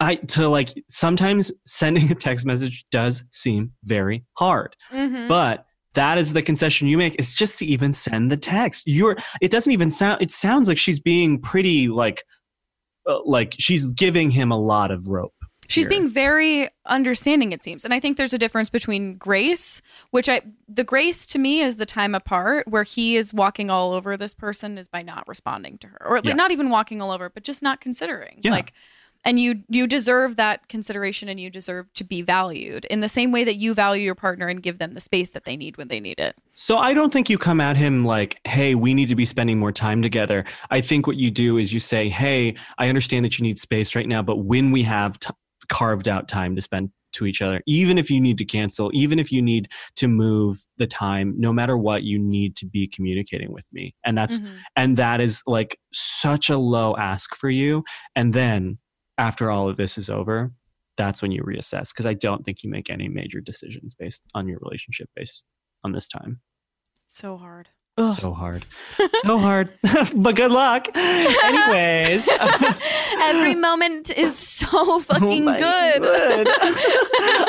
[0.00, 5.28] i to like sometimes sending a text message does seem very hard Mhm.
[5.28, 9.16] but that is the concession you make is just to even send the text you're
[9.40, 12.24] it doesn't even sound it sounds like she's being pretty like
[13.08, 15.32] uh, like she's giving him a lot of rope
[15.68, 15.90] She's here.
[15.90, 17.84] being very understanding, it seems.
[17.84, 21.76] And I think there's a difference between grace, which I, the grace to me is
[21.76, 25.78] the time apart where he is walking all over this person is by not responding
[25.78, 26.32] to her, or Yeah.
[26.32, 28.40] not even walking all over, but just not considering.
[28.42, 28.50] Yeah.
[28.50, 28.72] Like,
[29.24, 33.32] and you you deserve that consideration and you deserve to be valued in the same
[33.32, 35.88] way that you value your partner and give them the space that they need when
[35.88, 36.36] they need it.
[36.54, 39.58] So I don't think you come at him like, "Hey, we need to be spending
[39.58, 43.38] more time together." I think what you do is you say, "Hey, I understand that
[43.38, 45.30] you need space right now, but when we have t-
[45.68, 49.18] carved out time to spend to each other, even if you need to cancel, even
[49.18, 53.52] if you need to move the time, no matter what, you need to be communicating
[53.52, 54.48] with me." And that's Mhm.
[54.76, 57.84] and that is like such a low ask for you.
[58.14, 58.78] And then
[59.20, 60.50] after all of this is over,
[60.96, 64.48] that's when you reassess because I don't think you make any major decisions based on
[64.48, 65.44] your relationship based
[65.84, 66.40] on this time.
[67.06, 67.68] So hard.
[67.98, 68.64] so hard.
[69.22, 69.72] So hard.
[70.16, 70.88] But good luck.
[70.96, 72.30] Anyways.
[73.20, 76.02] Every moment is so fucking Oh my good.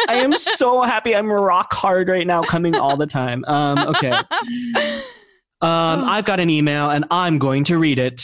[0.10, 1.16] I am so happy.
[1.16, 3.46] I'm rock hard right now coming all the time.
[3.46, 4.12] Um okay.
[4.12, 8.22] Um i've got an email and i'm going to read it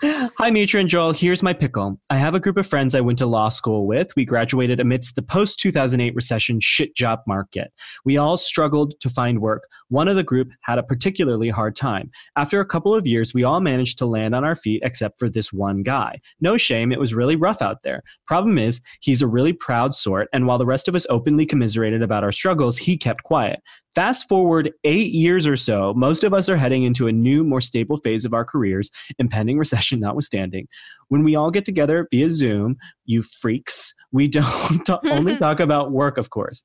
[0.00, 1.10] Hi, Mitra and Joel.
[1.10, 1.98] Here's my pickle.
[2.08, 4.14] I have a group of friends I went to law school with.
[4.14, 7.72] We graduated amidst the post 2008 recession shit job market.
[8.04, 9.64] We all struggled to find work.
[9.88, 12.12] One of the group had a particularly hard time.
[12.36, 15.28] After a couple of years, we all managed to land on our feet except for
[15.28, 16.20] this one guy.
[16.40, 18.04] No shame, it was really rough out there.
[18.24, 22.02] Problem is, he's a really proud sort, and while the rest of us openly commiserated
[22.02, 23.60] about our struggles, he kept quiet.
[23.98, 27.60] Fast forward eight years or so, most of us are heading into a new, more
[27.60, 30.68] stable phase of our careers, impending recession notwithstanding.
[31.08, 35.90] When we all get together via Zoom, you freaks, we don't ta- only talk about
[35.90, 36.62] work, of course.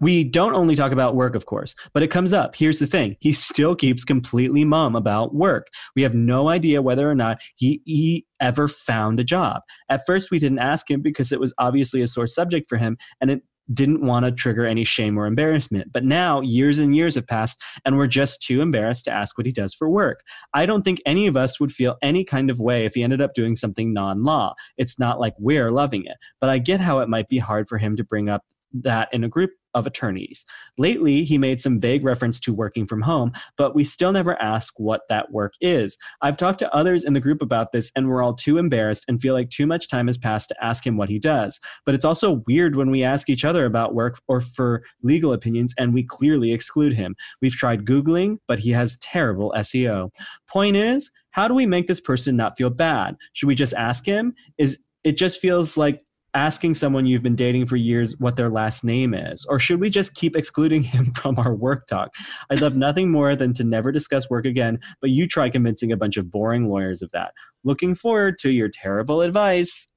[0.00, 2.56] We don't only talk about work, of course, but it comes up.
[2.56, 5.68] Here's the thing he still keeps completely mum about work.
[5.94, 9.62] We have no idea whether or not he, he ever found a job.
[9.88, 12.96] At first, we didn't ask him because it was obviously a sore subject for him,
[13.20, 15.92] and it didn't want to trigger any shame or embarrassment.
[15.92, 19.46] But now, years and years have passed, and we're just too embarrassed to ask what
[19.46, 20.22] he does for work.
[20.54, 23.20] I don't think any of us would feel any kind of way if he ended
[23.20, 24.54] up doing something non law.
[24.76, 27.78] It's not like we're loving it, but I get how it might be hard for
[27.78, 30.44] him to bring up that in a group of attorneys.
[30.78, 34.74] Lately, he made some vague reference to working from home, but we still never ask
[34.78, 35.96] what that work is.
[36.22, 39.20] I've talked to others in the group about this, and we're all too embarrassed and
[39.20, 41.60] feel like too much time has passed to ask him what he does.
[41.86, 45.74] But it's also weird when we ask each other about work or for legal opinions,
[45.78, 47.14] and we clearly exclude him.
[47.40, 50.10] We've tried Googling, but he has terrible SEO.
[50.48, 53.16] Point is, how do we make this person not feel bad?
[53.34, 54.34] Should we just ask him?
[54.58, 56.02] Is it just feels like
[56.34, 59.44] asking someone you've been dating for years what their last name is?
[59.46, 62.14] Or should we just keep excluding him from our work talk?
[62.50, 65.96] I'd love nothing more than to never discuss work again, but you try convincing a
[65.96, 67.32] bunch of boring lawyers of that.
[67.64, 69.88] Looking forward to your terrible advice.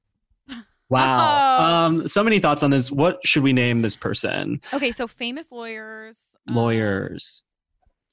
[0.90, 1.56] Wow.
[1.58, 1.64] Oh.
[1.64, 2.90] Um, so many thoughts on this.
[2.90, 4.60] What should we name this person?
[4.72, 6.36] Okay, so famous lawyers.
[6.46, 7.42] um, Lawyers.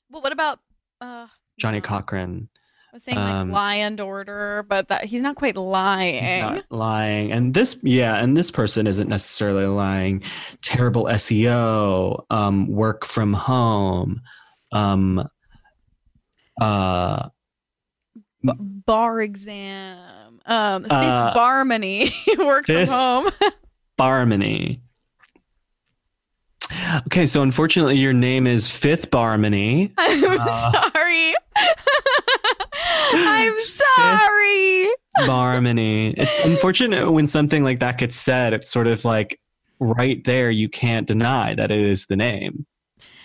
[0.09, 0.59] well, what about
[1.01, 1.27] uh,
[1.59, 2.47] Johnnie no, Cochran.
[2.91, 6.21] I was saying um, like lie and order, but that he's not quite lying.
[6.23, 7.31] He's not lying.
[7.31, 10.23] And this, yeah, and this person isn't necessarily lying.
[10.61, 14.19] Terrible SEO, um, work from home,
[14.73, 15.25] um,
[16.59, 17.29] uh,
[18.43, 20.41] B- bar exam.
[20.45, 22.11] Um, Uh, barmony.
[22.37, 23.29] Work from home.
[23.97, 24.81] Barmony.
[27.07, 29.91] Okay, so unfortunately, your name is Fifth Barmony.
[29.97, 31.33] I'm Uh, sorry.
[33.13, 34.89] I'm sorry.
[35.27, 36.13] Barmony.
[36.17, 38.53] It's unfortunate when something like that gets said.
[38.53, 39.39] It's sort of like
[39.79, 42.65] right there, you can't deny that it is the name.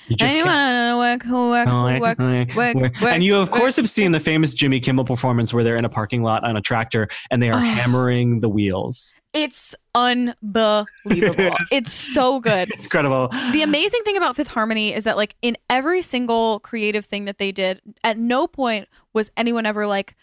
[0.09, 0.99] You just Anyone can't.
[0.99, 1.67] work, work,
[2.01, 5.65] Work, work, work, and you of course have seen the famous Jimmy Kimmel performance where
[5.65, 7.59] they're in a parking lot on a tractor and they are Oh.
[7.59, 9.13] hammering the wheels.
[9.33, 10.87] It's unbelievable.
[11.73, 12.71] it's so good.
[12.81, 13.29] Incredible.
[13.53, 17.39] The amazing thing about Fifth Harmony is that, like, in every single creative thing that
[17.39, 20.15] they did, at no point was anyone ever like,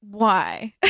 [0.00, 0.72] why?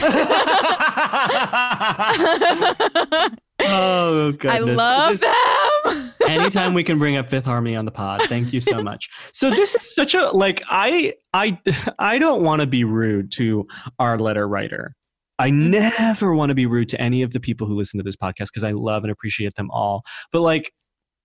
[3.61, 4.45] oh goodness.
[4.45, 6.00] I love This- them.
[6.31, 9.09] Anytime we can bring up fifth harmony on the pod thank you so much.
[9.33, 11.59] So this is such a like i i
[11.99, 13.67] i don't want to be rude to
[13.99, 14.95] our letter writer.
[15.39, 15.71] I Mm-hmm.
[15.71, 18.49] never want to be rude to any of the people who listen to this podcast
[18.49, 20.03] because i love and appreciate them all.
[20.33, 20.73] But like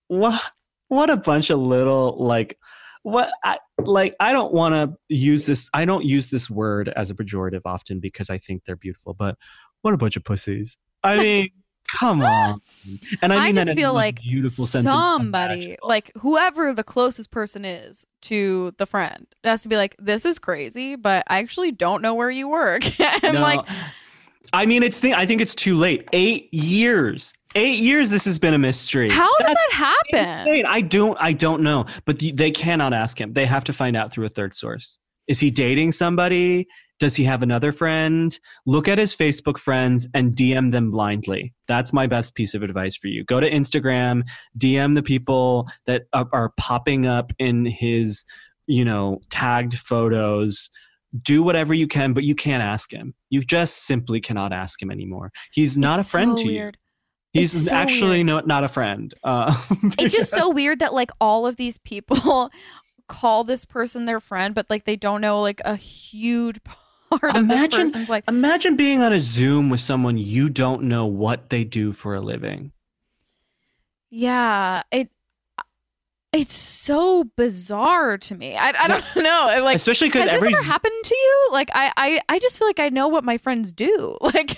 [0.08, 0.40] what
[0.88, 2.56] what a bunch of little like
[3.02, 7.10] what I like I don't want to use this I don't use this word as
[7.10, 9.36] a pejorative often because I think they're beautiful but
[9.82, 10.78] what a bunch of pussies.
[11.04, 11.48] I mean
[11.98, 12.60] come on
[13.22, 17.30] and I I, mean that just feel like beautiful sense somebody, like whoever the closest
[17.30, 21.72] person is to the friend, has to be like, "This is crazy, but I actually
[21.72, 22.82] don't know where you work."
[23.22, 23.60] and No, like,
[24.52, 26.08] I mean, it's the, I think it's too late.
[26.12, 27.32] Eight years.
[27.54, 28.10] Eight years.
[28.10, 29.08] This has been a mystery.
[29.08, 30.40] How does that happen?
[30.40, 30.66] insane.
[30.66, 31.16] I don't.
[31.20, 31.86] I don't know.
[32.04, 33.32] But the, they cannot ask him.
[33.32, 34.98] They have to find out through a third source.
[35.26, 36.68] Is he dating somebody?
[36.98, 38.38] Does he have another friend?
[38.64, 41.52] Look at his Facebook friends and DM them blindly.
[41.68, 43.22] That's my best piece of advice for you.
[43.24, 44.22] Go to Instagram,
[44.58, 48.24] DM the people that are, popping up in his,
[48.66, 50.70] you know, tagged photos.
[51.22, 53.14] Do whatever you can, but you can't ask him.
[53.30, 55.32] You just simply cannot ask him anymore.
[55.52, 56.72] He's not It's a friend so to you.
[57.32, 58.26] He's so actually weird.
[58.26, 59.12] no, not a friend.
[59.22, 59.54] Uh,
[59.98, 62.50] It's just so weird that like all of these people
[63.08, 66.80] call this person their friend, but like they don't know like a huge part
[67.12, 68.24] of this Imagine- person's like.
[68.28, 72.20] Imagine being on a Zoom with someone you don't know what they do for a
[72.20, 72.72] living.
[74.10, 75.10] Yeah, it.
[76.32, 78.56] It's so bizarre to me.
[78.56, 79.62] I, I don't know.
[79.64, 81.48] Like, Especially because has every this ever happened to you?
[81.50, 84.18] Like, I, I, I just feel like I know what my friends do.
[84.34, 84.54] Like,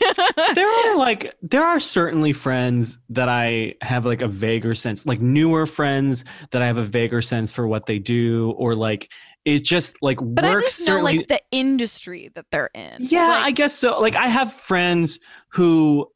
[0.55, 5.21] there are like there are certainly friends that I have like a vaguer sense, like
[5.21, 9.13] newer friends that I have a vaguer sense for what they do, or like
[9.55, 11.19] it's just like but work I just know certainly.
[11.19, 12.97] like the industry that they're in.
[13.01, 14.01] yeah, Like, I guess so.
[14.01, 15.19] Like I have friends
[15.53, 16.07] who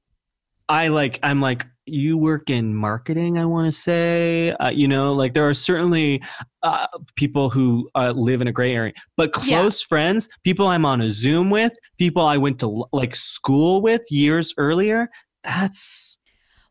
[0.68, 1.18] I like.
[1.22, 3.38] I'm like you work in marketing.
[3.38, 6.22] I want to say, uh, you know, like there are certainly
[6.62, 9.58] uh, people who uh, live in a gray area, but Yeah.
[9.60, 14.02] close friends, people I'm on a Zoom with, people I went to like school with
[14.10, 15.08] years earlier.
[15.42, 16.16] That's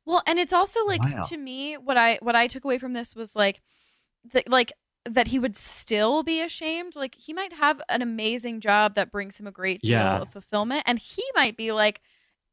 [0.06, 1.24] Well, and it's also like Wow.
[1.24, 3.62] to me what I what I took away from this was like
[4.32, 4.72] that like
[5.10, 6.96] that he would still be ashamed.
[6.96, 10.20] Like he might have an amazing job that brings him a great deal Yeah.
[10.20, 12.02] of fulfillment and he might be like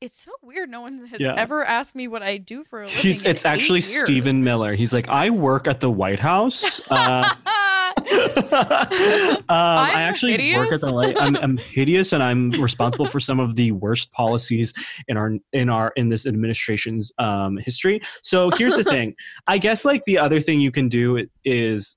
[0.01, 1.35] it's so weird no one has Yeah.
[1.37, 3.01] ever asked me what I do for a living.
[3.03, 4.05] he's, it's actually years.
[4.05, 4.75] Stephen Miller.
[4.75, 6.81] He's like, I work at the White House.
[6.91, 7.37] Uh, um,
[9.49, 11.17] I actually work at the light.
[11.21, 14.73] I'm, I'm hideous, and I'm responsible for some of the worst policies
[15.09, 18.01] in our in our in this administration's um, history.
[18.23, 19.15] So here's the thing.
[19.47, 21.97] I guess like the other thing you can do is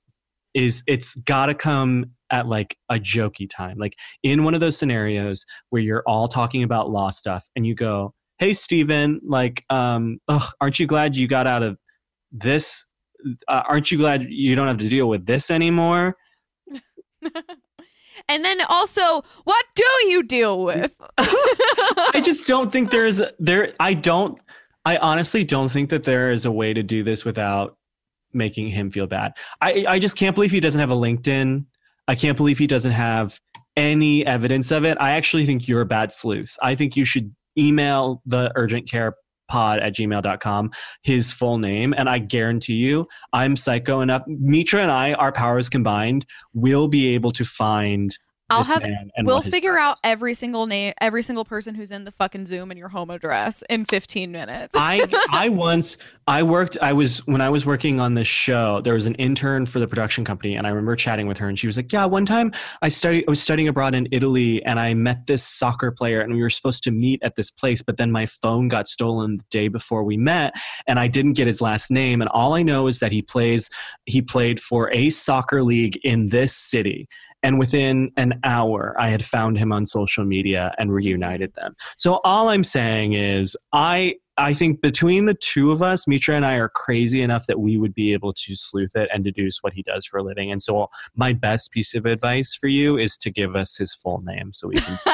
[0.54, 4.78] is it's got to come at like a jokey time, like in one of those
[4.78, 10.18] scenarios where you're all talking about law stuff, and you go, "Hey, Steven, like, um,
[10.28, 11.78] ugh, aren't you glad you got out of
[12.30, 12.84] this?"
[13.46, 16.16] Uh, aren't you glad you don't have to deal with this anymore?
[18.28, 20.94] and then also, what do you deal with?
[21.18, 23.74] I just don't think there's there.
[23.80, 24.38] I don't.
[24.84, 27.76] I honestly don't think that there is a way to do this without
[28.32, 29.32] making him feel bad.
[29.60, 31.66] I I just can't believe he doesn't have a LinkedIn.
[32.08, 33.38] I can't believe he doesn't have
[33.76, 34.98] any evidence of it.
[35.00, 36.58] I actually think you're a bad sleuth.
[36.62, 39.14] I think you should email the urgent care
[39.48, 40.70] pod at gmail.com
[41.02, 45.68] his full name and i guarantee you i'm psycho enough mitra and i our powers
[45.68, 48.16] combined will be able to find
[48.52, 48.84] I'll have
[49.22, 52.78] we'll figure out every single name, every single person who's in the fucking Zoom and
[52.78, 54.76] your home address in 15 minutes.
[54.76, 58.94] I I once I worked I was when I was working on this show there
[58.94, 61.66] was an intern for the production company and I remember chatting with her and she
[61.66, 64.94] was like yeah one time I studied I was studying abroad in Italy and I
[64.94, 68.12] met this soccer player and we were supposed to meet at this place but then
[68.12, 70.54] my phone got stolen the day before we met
[70.86, 73.70] and I didn't get his last name and all I know is that he plays
[74.06, 77.08] he played for a soccer league in this city
[77.42, 82.20] and within an hour I had found him on social media and reunited them so
[82.24, 86.54] all I'm saying is I I think between the two of us, Mitra and I
[86.54, 89.82] are crazy enough that we would be able to sleuth it and deduce what he
[89.82, 90.50] does for a living.
[90.50, 94.22] And so my best piece of advice for you is to give us his full
[94.24, 94.98] name so we can.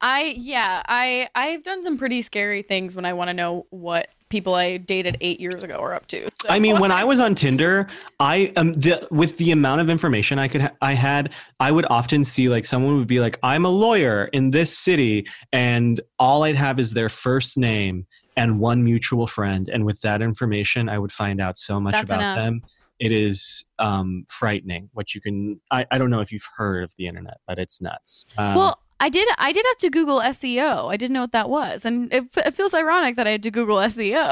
[0.00, 4.08] I yeah, I I've done some pretty scary things when I want to know what
[4.32, 6.28] people I dated 8 years ago are up to.
[6.40, 7.86] So I mean, when I was on Tinder,
[8.18, 11.86] I um the with the amount of information I could ha- I had, I would
[11.88, 16.42] often see like someone would be like, "I'm a lawyer in this city," and all
[16.42, 20.98] I'd have is their first name and one mutual friend, and with that information, I
[20.98, 22.36] would find out so much That's about enough.
[22.36, 22.62] them.
[22.98, 24.88] It is um, frightening.
[24.92, 27.82] What you can, I, I don't know if you've heard of the internet, but it's
[27.82, 28.26] nuts.
[28.38, 30.88] Um, Well, I did I did have to Google SEO.
[30.88, 31.84] I didn't know what that was.
[31.84, 34.22] And it, it feels ironic that I had to Google SEO.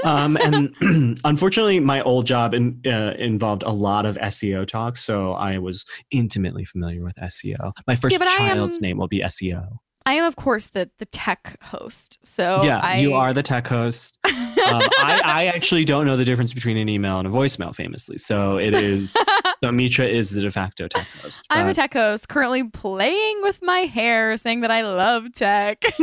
[0.04, 5.32] um, and unfortunately, my old job in, uh, involved a lot of SEO talk, so
[5.32, 7.72] I was intimately familiar with SEO.
[7.86, 9.80] My first Yeah, but I am- child's name will be SEO.
[10.06, 12.18] I am of course the the tech host.
[12.22, 14.18] So yeah, I, you are the tech host.
[14.60, 18.18] Um, I, I actually don't know the difference between an email and a voicemail, famously.
[18.18, 19.16] So it is.
[19.64, 21.46] so Mitra is the de facto tech host.
[21.48, 25.82] I'm the but- tech host, currently playing with my hair, saying that I love tech.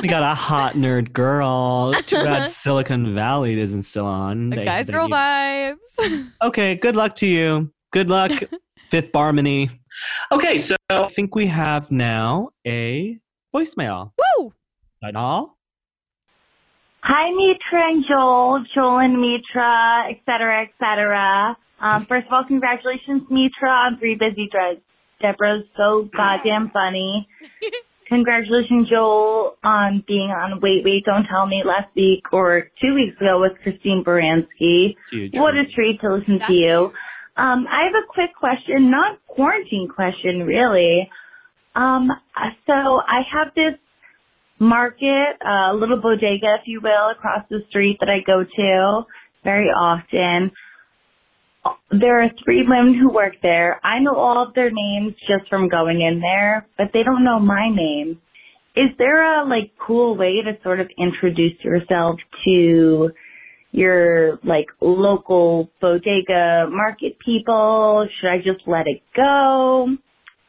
[0.00, 1.92] we got a hot nerd girl.
[2.06, 4.48] Too bad Silicon Valley isn't still on.
[4.50, 6.26] The guys, they girl need- vibes.
[6.42, 7.70] Okay, good luck to you.
[7.92, 8.32] Good luck,
[8.86, 9.70] Fifth Barmony.
[10.30, 13.18] Okay, so I think we have now a
[13.54, 14.12] voicemail.
[14.38, 14.52] Woo!
[15.00, 15.58] That all?
[17.02, 21.56] Hi, Mitra and Joel, Joel and Mitra, et cetera, et cetera.
[21.80, 24.80] Um, first of all, congratulations, Mitra, on Three Busy Debras.
[25.20, 27.28] Deborah's so goddamn funny.
[28.08, 33.18] Congratulations, Joel, on being on Wait, Wait, Don't Tell Me last week or two weeks
[33.20, 34.96] ago with Christine Baranski.
[35.10, 35.34] Huge.
[35.34, 36.78] What a treat to listen That's to you.
[36.88, 36.92] huge.
[37.36, 41.08] Um, I have a quick question, not quarantine question, really.
[41.74, 42.10] Um,
[42.66, 43.78] so I have this
[44.58, 49.02] market, a little bodega, if you will, across the street that I go to
[49.44, 50.50] very often.
[51.90, 53.80] There are three women who work there.
[53.82, 57.38] I know all of their names just from going in there, but they don't know
[57.38, 58.20] my name.
[58.74, 63.10] Is there a like cool way to sort of introduce yourself to
[63.72, 68.06] your like local bodega market people?
[68.20, 69.88] Should I just let it go?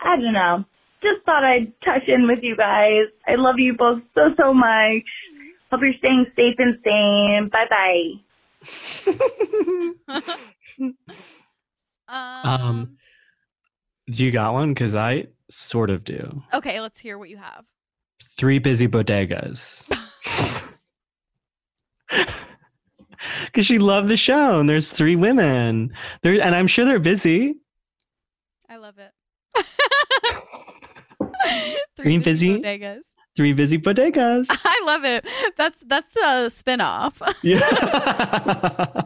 [0.01, 0.65] I don't know.
[1.01, 3.07] Just thought I'd touch in with you guys.
[3.27, 5.03] I love you both so so much.
[5.71, 7.49] Hope you're staying safe and sane.
[7.51, 8.21] Bye bye.
[12.43, 12.97] um,
[14.09, 14.69] Do you got one?
[14.73, 16.41] Because I sort of do.
[16.53, 17.65] okay, let's hear what you have.
[18.37, 19.89] Three busy bodegas.
[23.45, 25.93] Because she loved the show, and there's three women.
[26.21, 27.55] There, and I'm sure they're busy.
[28.69, 29.11] I love it.
[31.99, 32.61] Green busy fizzy?
[32.61, 33.01] bodegas.
[33.35, 34.47] Three busy bodegas.
[34.49, 35.25] I love it.
[35.57, 37.21] That's that's the spin-off.
[37.43, 39.01] yeah.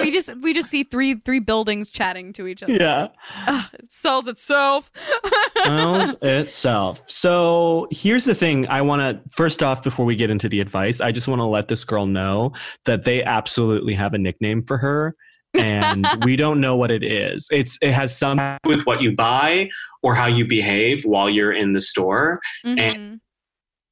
[0.02, 2.72] we just we just see three three buildings chatting to each other.
[2.72, 3.08] yeah.
[3.46, 4.90] Ugh, it sells itself.
[5.66, 7.02] owns itself.
[7.06, 11.00] So here's the thing I want to, first off, before we get into the advice,
[11.00, 12.52] I just want to let this girl know
[12.84, 15.14] that they absolutely have a nickname for her.
[15.58, 17.48] and we don't know what it is.
[17.50, 19.70] It's it has some with what you buy
[20.02, 22.40] or how you behave while you're in the store.
[22.64, 23.18] Mhm.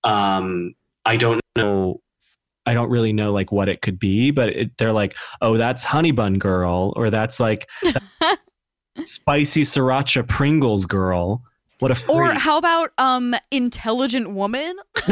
[0.05, 2.01] Um, I don't know.
[2.67, 5.85] I don't really know like what it could be, but it, they're like, oh, that's
[5.85, 7.69] Honey Bun Girl, or that's like
[9.03, 11.43] spicy sriracha Pringles Girl.
[11.79, 12.17] What a freak.
[12.17, 14.77] Or how about um intelligent woman?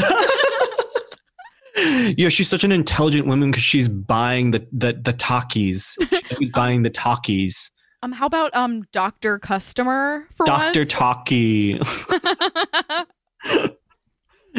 [1.76, 5.96] yeah, she's such an intelligent woman because she's buying the the the Takis.
[6.38, 7.70] She's buying the talkies.
[8.02, 10.90] Um, how about um Doctor Customer for Doctor once?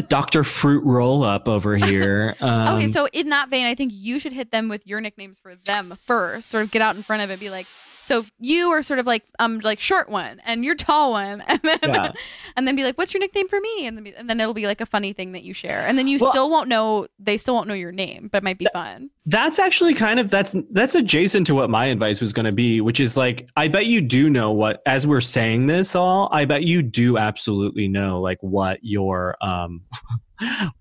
[0.01, 2.35] Doctor Fruit Roll Up over here.
[2.41, 5.39] Um, okay, so in that vein, I think you should hit them with your nicknames
[5.39, 6.49] for them first.
[6.49, 7.67] Sort of get out in front of it, and be like,
[8.05, 11.59] so you are sort of like um like short one, and you're tall one, and
[11.63, 12.11] then Yeah.
[12.55, 13.85] and then be like, what's your nickname for me?
[13.87, 16.07] And then and then it'll be like a funny thing that you share, and then
[16.07, 18.67] you Well- still won't know they still won't know your name, but it might be
[18.73, 19.09] fun.
[19.25, 22.79] That's actually kind of that's that's adjacent to what my advice was going to be,
[22.81, 26.45] which is like I bet you do know what as we're saying this all, I
[26.45, 29.81] bet you do absolutely know like what your um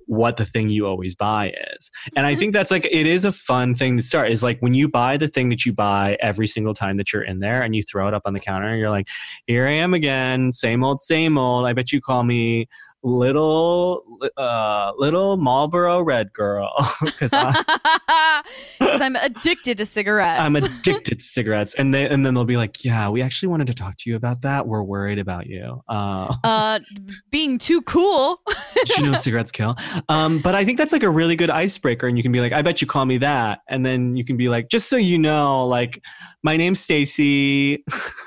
[0.07, 1.91] what the thing you always buy is.
[2.17, 2.41] And I mm-hmm.
[2.41, 5.17] think that's like it is a fun thing to start is like when you buy
[5.17, 8.09] the thing that you buy every single time that you're in there and you throw
[8.09, 9.09] it up on the counter and you're like,
[9.47, 11.67] here I am again, same old, same old.
[11.67, 12.69] I bet you call me
[13.05, 14.03] little
[14.39, 16.73] uh little Marlboro red girl
[17.05, 17.31] because
[18.81, 20.41] i'm addicted to cigarettes.
[20.41, 21.75] I'm addicted to cigarettes.
[21.75, 24.17] And they and then they'll be like, Yeah, we actually wanted to talk to you
[24.17, 24.67] about that.
[24.67, 25.83] We're worried about you.
[25.89, 26.81] Uh uh,
[27.31, 28.41] being too cool.
[28.97, 29.77] you know cigarettes kill?
[30.09, 32.07] Um, but I think that's like a really good icebreaker.
[32.07, 33.61] And you can be like, I bet you call me that.
[33.69, 36.03] And then you can be like, just so you know, like,
[36.43, 37.85] my name's Stacy.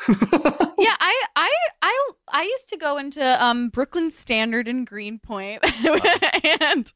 [0.10, 5.64] yeah, I, I, I, I used to go into um, Brooklyn Standard in Greenpoint,
[6.62, 6.92] and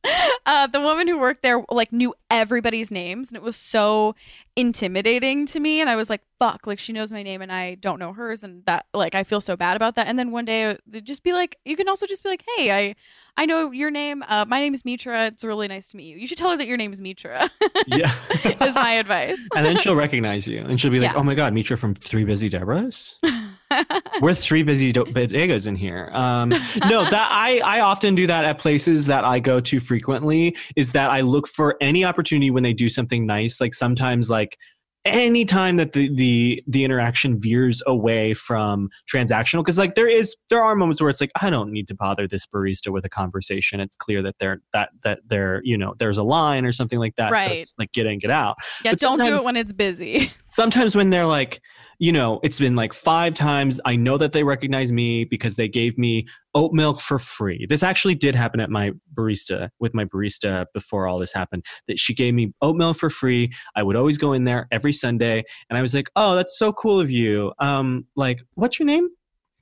[0.46, 4.16] uh, the woman who worked there like knew everybody's names, and it was so
[4.56, 5.80] intimidating to me.
[5.80, 8.44] And I was like, "Fuck!" Like she knows my name, and I don't know hers,
[8.44, 10.08] and that like I feel so bad about that.
[10.08, 12.72] And then one day, they'd just be like, you can also just be like, "Hey,
[12.72, 12.96] I,
[13.38, 14.24] I know your name.
[14.28, 15.28] Uh, my name is Mitra.
[15.28, 16.18] It's really nice to meet you.
[16.18, 17.50] You should tell her that your name is Mitra."
[17.88, 18.14] yeah.
[18.44, 19.48] is my advice.
[19.56, 21.20] and then she'll recognize you and she'll be like, Yeah.
[21.20, 23.16] Oh my God, Mitra from Three Busy Debras.
[24.22, 26.10] We're three busy do- bodegas in here.
[26.14, 30.56] Um, no, that I I often do that at places that I go to frequently.
[30.76, 33.60] Is that I look for any opportunity when they do something nice.
[33.62, 34.58] Like sometimes, like
[35.04, 40.62] anytime that the the the interaction veers away from transactional, because like there is there
[40.64, 43.80] are moments where it's like I don't need to bother this barista with a conversation.
[43.80, 47.16] It's clear that they're that that they're you know there's a line or something like
[47.16, 47.30] that.
[47.30, 47.62] So Right.
[47.62, 50.32] it's like get in, get out yeah, But don't do it when it's busy.
[50.48, 51.62] sometimes when they're like,
[52.02, 53.80] you know, it's been like five times.
[53.86, 56.26] I know that they recognize me because they gave me
[56.56, 57.68] oat milk for free.
[57.70, 61.64] This actually did happen at my barista with my barista before all this happened.
[61.88, 63.52] That she gave me oat milk for free.
[63.76, 66.74] I would always go in there every Sunday, and I was like, "Oh, that's so
[66.74, 69.08] cool of you." Um, like, what's your name?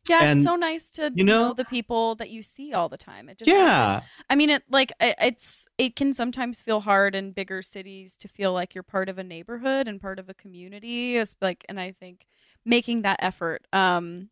[0.09, 2.89] Yeah, And, it's so nice to you know, know- the people that you see all
[2.89, 3.29] the time.
[3.29, 7.31] It just yeah I mean, it like it, it's it can sometimes feel hard in
[7.31, 11.17] bigger cities to feel like you're part of a neighborhood and part of a community.
[11.17, 12.25] It's like, and I think
[12.65, 14.29] making that effort um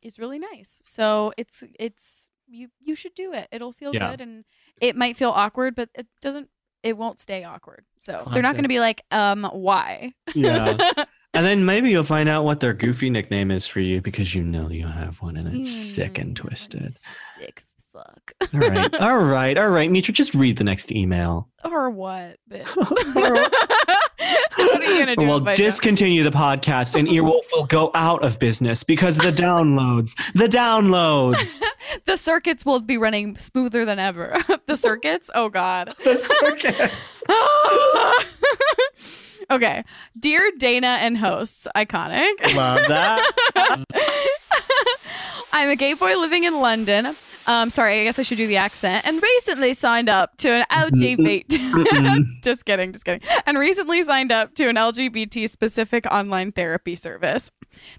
[0.00, 0.80] is really nice.
[0.84, 3.48] So it's it's you you should do it.
[3.52, 4.10] It'll feel Yeah.
[4.10, 4.44] good, and
[4.80, 6.48] it might feel awkward, but it doesn't.
[6.84, 7.84] It won't stay awkward.
[7.98, 10.14] So they're not going to be like, um, why?
[10.34, 10.78] yeah
[11.34, 14.42] and then maybe you'll find out what their goofy nickname is for you because you
[14.42, 16.96] know you have one and it's sick and Mm, twisted
[17.38, 18.32] Sick fuck.
[18.54, 22.36] all right all right all right Mitra, just read the next email or what?
[22.50, 22.66] bitch?
[24.58, 25.26] what are you gonna do?
[25.26, 25.56] We'll if I don't?
[25.56, 31.60] discontinue the podcast and Earwolf will go out of business because the downloads, the downloads,
[32.06, 34.36] the circuits will be running smoother than ever.
[34.66, 35.30] the circuits?
[35.34, 35.94] Oh God.
[36.04, 37.24] the circuits.
[39.50, 39.84] Okay.
[40.18, 42.54] Dear Dana and hosts, iconic.
[42.54, 43.32] Love that.
[45.52, 47.14] I'm a gay boy living in London.
[47.48, 49.06] Um, sorry, I guess I should do the accent.
[49.06, 52.22] And recently signed up to an LGBT.
[52.42, 53.26] just kidding, just kidding.
[53.46, 57.50] And recently signed up to an LGBT specific online therapy service.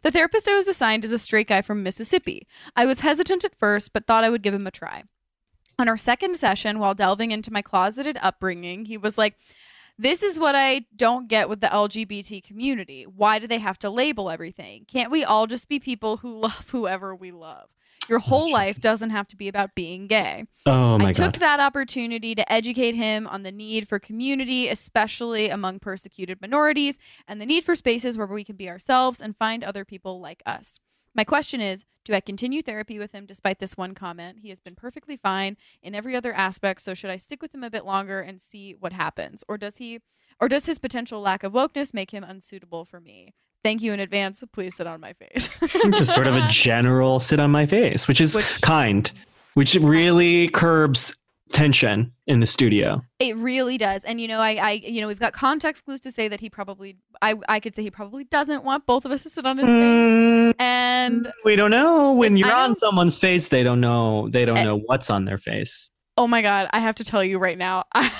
[0.03, 2.45] The therapist I was assigned is a straight guy from Mississippi.
[2.75, 5.03] I was hesitant at first, but thought I would give him a try.
[5.79, 9.35] On our second session, while delving into my closeted upbringing, he was like,
[9.99, 13.03] this is what I don't get with the LGBT community.
[13.03, 14.85] Why do they have to label everything?
[14.87, 17.69] Can't we all just be people who love whoever we love?
[18.07, 20.45] Your whole life doesn't have to be about being gay.
[20.65, 21.41] Oh my I took god.
[21.41, 26.97] that opportunity to educate him on the need for community, especially among persecuted minorities,
[27.27, 30.41] and the need for spaces where we can be ourselves and find other people like
[30.45, 30.79] us.
[31.15, 34.39] My question is Do I continue therapy with him despite this one comment?
[34.41, 37.63] He has been perfectly fine in every other aspect, so should I stick with him
[37.63, 39.43] a bit longer and see what happens?
[39.47, 39.99] Or does he
[40.39, 43.33] or does his potential lack of wokeness make him unsuitable for me?
[43.63, 44.41] Thank you in advance.
[44.53, 45.49] Please sit on my face.
[45.91, 49.11] Just sort of a general sit on my face, which is Which- kind,
[49.53, 51.17] which really curbs
[51.51, 53.01] tension in the studio.
[53.19, 54.03] It really does.
[54.03, 56.49] And you know, I, I you know, we've got context clues to say that he
[56.49, 59.57] probably I I could say he probably doesn't want both of us to sit on
[59.57, 59.73] his face.
[59.73, 62.13] Mm, And we don't know.
[62.13, 64.29] When you're on someone's face, they don't know.
[64.29, 64.63] They don't Eh.
[64.63, 65.89] know what's on their face.
[66.17, 67.83] oh my god, I have to tell you right now.
[67.95, 68.11] I,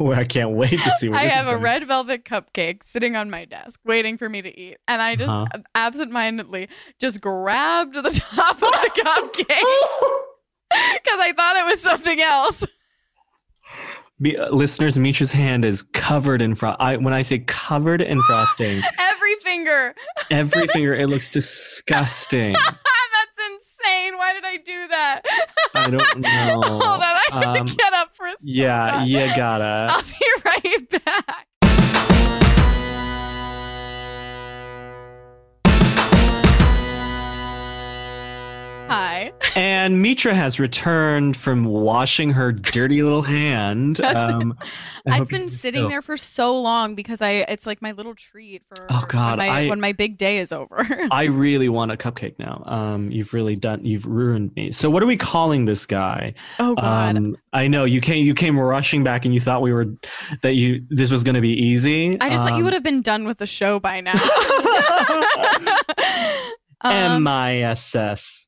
[0.00, 1.62] Oh, I can't wait to see what I this is have a going.
[1.62, 4.78] red velvet cupcake sitting on my desk waiting for me to eat.
[4.88, 5.60] And I just Uh-huh.
[5.76, 6.68] absentmindedly
[6.98, 10.22] just grabbed the top of the cupcake
[10.94, 12.64] because I thought it was something else.
[14.18, 16.76] Me- uh, listeners, Mitra's hand is covered in frost.
[16.80, 19.94] I, when I say covered in frosting, Every finger.
[20.30, 22.52] every finger, it looks disgusting.
[22.52, 24.16] That's insane.
[24.18, 25.22] Why did I do that?
[25.74, 26.60] I don't know.
[26.62, 28.48] Hold on, I have Um, to get up for a second.
[28.48, 29.88] Yeah, you gotta.
[29.90, 31.46] I'll be right back.
[38.92, 39.32] Hi.
[39.54, 44.00] And Mitra has returned from washing her dirty little hand.
[44.12, 44.56] Um,
[45.06, 48.86] I've been sitting there for so long because I it's like my little treat for
[48.90, 50.86] Oh, God, when my, I- when my big day is over.
[51.10, 52.62] I really want a cupcake now.
[52.66, 53.84] Um, you've really done.
[53.84, 54.70] You've ruined me.
[54.72, 56.34] So what are we calling this guy?
[56.60, 57.16] oh god.
[57.16, 58.24] Um, I know you came.
[58.26, 59.86] You came rushing back, and you thought we were
[60.42, 62.18] that you this was going to be easy.
[62.20, 64.12] I just thought you Um, would have been done with the show by now.
[66.84, 68.41] M um, I S S.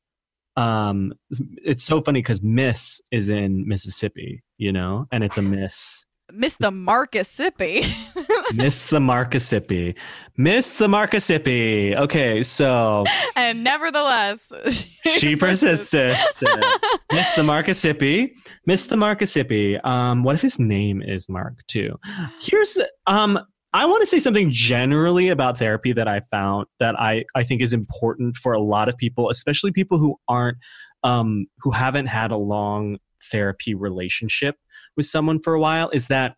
[0.57, 6.05] Um, it's so funny because Miss is in Mississippi, you know, and it's a Miss.
[6.31, 7.85] Miss the Marcusippi.
[8.53, 9.95] Miss the Marcusippi.
[10.37, 11.95] Miss the Marcusippi.
[11.95, 13.03] Okay, so
[13.35, 14.51] and nevertheless,
[15.17, 16.15] she persisted.
[17.11, 18.31] Miss the Marcusippi.
[18.65, 19.83] Miss the Marcusippi.
[19.85, 21.99] Um, what if his name is Mark too?
[22.41, 23.39] Here's the um
[23.75, 27.61] I want to say something generally about therapy that I found that I, I think
[27.61, 30.57] is important for a lot of people, especially people who aren't
[31.03, 32.99] um who haven't had a long
[33.31, 34.55] therapy relationship
[34.95, 36.37] with someone for a while, is that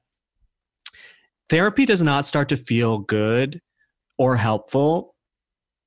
[1.47, 3.61] therapy does not start to feel good
[4.17, 5.13] or helpful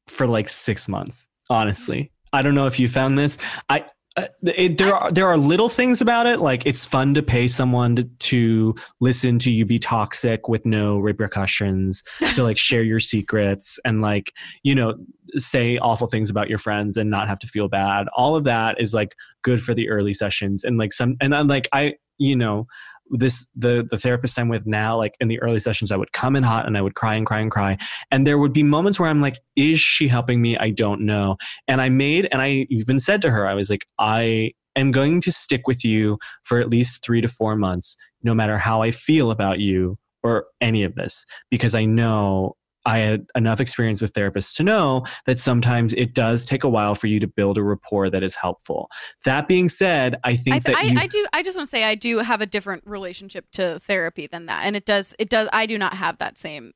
[0.06, 2.12] for like six months honestly.
[2.32, 3.36] I don't know if you found this.
[3.68, 3.86] I
[4.16, 7.46] uh, it, there are there are little things about it like it's fun to pay
[7.46, 12.02] someone to, to listen to you be toxic with no repercussions
[12.34, 14.32] to like share your secrets and like
[14.64, 14.94] you know
[15.36, 18.08] say awful things about your friends and not have to feel bad.
[18.16, 21.48] All of that is like good for the early sessions and like some and I'm
[21.48, 22.66] like i you know
[23.10, 26.36] this the the therapist i'm with now like in the early sessions i would come
[26.36, 27.76] in hot and i would cry and cry and cry.
[28.10, 30.56] And there would be moments where i'm like is she helping me?
[30.56, 31.36] I don't know.
[31.68, 35.20] And i made and i even said to her i was like i am going
[35.22, 38.90] to stick with you for at least three to four months no matter how i
[38.90, 42.54] feel about you or any of this because i know
[42.90, 46.96] I had enough experience with therapists to know that sometimes it does take a while
[46.96, 48.90] for you to build a rapport that is helpful.
[49.24, 51.26] That being said, I think I, that I, you, I do.
[51.32, 54.64] I just want to say I do have a different relationship to therapy than that,
[54.64, 55.14] and it does.
[55.18, 55.48] It does.
[55.52, 56.72] I do not have that same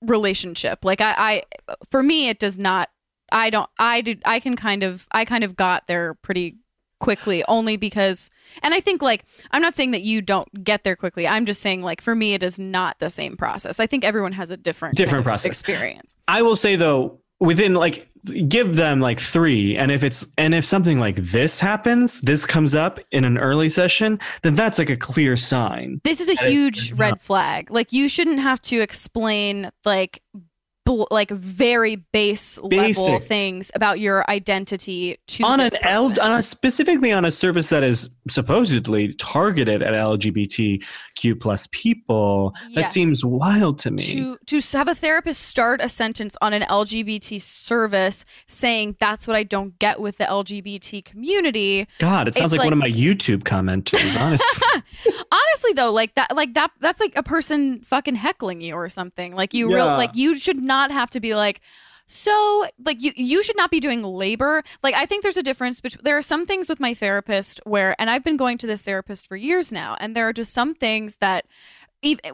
[0.00, 0.84] relationship.
[0.84, 1.42] Like I, I
[1.90, 2.88] for me, it does not.
[3.30, 3.68] I don't.
[3.78, 4.16] I do.
[4.24, 5.06] I can kind of.
[5.12, 6.56] I kind of got there pretty
[7.04, 8.30] quickly only because
[8.62, 11.60] and i think like i'm not saying that you don't get there quickly i'm just
[11.60, 14.56] saying like for me it is not the same process i think everyone has a
[14.56, 15.46] different Different process.
[15.46, 18.08] experience I will say though, within like
[18.48, 22.74] give them like three, and if it's and if something like this happens, this comes
[22.74, 26.00] up in an early session, then that's like a clear sign.
[26.04, 30.22] this is a huge red flag like you shouldn't have to explain like
[30.86, 36.42] like very base level things about your identity to on an this L, on a
[36.42, 43.78] specifically on a service that is supposedly targeted at LGBTQ plus people, that seems wild
[43.80, 44.02] to me.
[44.02, 49.36] to to have a therapist start a sentence on an LGBT service saying that's what
[49.36, 51.86] I don't get with the LGBT community.
[51.98, 54.20] God, it sounds it's like, one of my YouTube commenters.
[54.20, 54.82] Honestly,
[55.32, 59.34] Honestly though, like that like that that's like a person fucking heckling you or something.
[59.34, 61.60] Like you real like you should not have to be like
[62.06, 64.62] so like you you should not be doing labor.
[64.82, 67.94] Like I think there's a difference between there are some things with my therapist where
[67.98, 70.74] and I've been going to this therapist for years now and there are just some
[70.74, 71.46] things that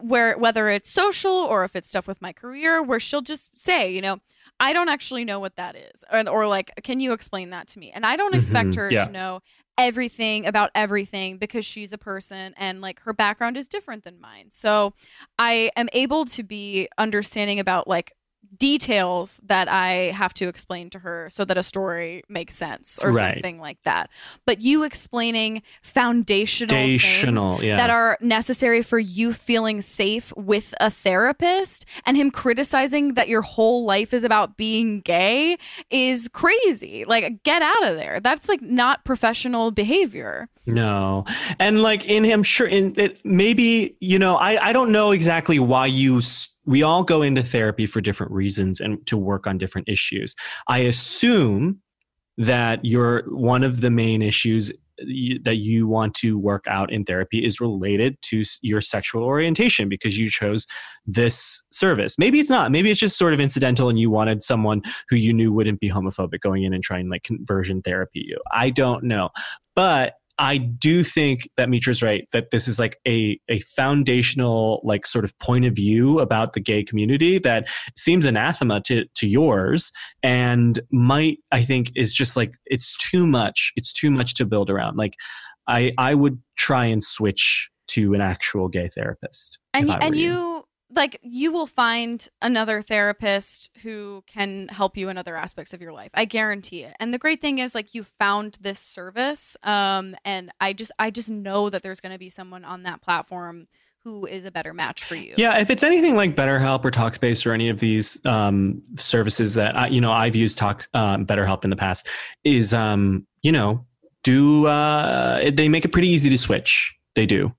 [0.01, 3.89] where whether it's social or if it's stuff with my career where she'll just say,
[3.89, 4.19] you know,
[4.59, 6.03] I don't actually know what that is.
[6.11, 7.89] Or, or like, can you explain that to me?
[7.91, 9.05] And I don't expect Mhm, her yeah.
[9.05, 9.39] to know
[9.77, 14.47] everything about everything because she's a person and like her background is different than mine.
[14.49, 14.93] So
[15.39, 18.11] I am able to be understanding about like
[18.57, 23.11] details that I have to explain to her so that a story makes sense or
[23.11, 23.35] Right.
[23.35, 24.09] something like that.
[24.45, 27.77] But you explaining foundational things yeah.
[27.77, 33.41] that are necessary for you feeling safe with a therapist and him criticizing that your
[33.41, 35.57] whole life is about being gay
[35.89, 37.05] is crazy.
[37.05, 38.19] Like get out of there.
[38.19, 40.49] That's like not professional behavior.
[40.67, 41.25] No.
[41.59, 45.57] And like in him, sure, in it, maybe, you know, I, I don't know exactly
[45.59, 49.57] why you, s- we all go into therapy for different reasons and to work on
[49.57, 50.35] different issues.
[50.69, 51.81] I assume
[52.37, 56.91] that you're one of the main issues uh, you, that you want to work out
[56.91, 60.65] in therapy is related to your sexual orientation because you chose
[61.05, 62.17] this service.
[62.17, 62.71] Maybe it's not.
[62.71, 65.89] Maybe it's just sort of incidental and you wanted someone who you knew wouldn't be
[65.89, 68.39] homophobic going in and trying like conversion therapy you.
[68.51, 69.29] I don't know.
[69.75, 75.05] But I do think that Mitra's right that this is like a a foundational like
[75.05, 79.91] sort of point of view about the gay community that seems anathema to to yours
[80.23, 83.71] and might I think is just like it's too much.
[83.75, 84.97] It's too much to build around.
[84.97, 85.13] Like
[85.67, 89.59] I I would try and switch to an actual gay therapist.
[89.75, 90.63] And if y- I and were you
[90.93, 95.93] like you will find another therapist who can help you in other aspects of your
[95.93, 96.11] life.
[96.13, 96.95] I guarantee it.
[96.99, 101.09] And the great thing is like you found this service um and I just I
[101.09, 103.67] just know that there's going to be someone on that platform
[104.03, 105.35] who is a better match for you.
[105.37, 109.77] Yeah, if it's anything like BetterHelp or Talkspace or any of these um, services that
[109.77, 112.07] I, you know I've used Talk um, BetterHelp in the past,
[112.43, 113.85] is um, you know
[114.23, 116.95] do uh, they make it pretty easy to switch?
[117.13, 117.53] They do,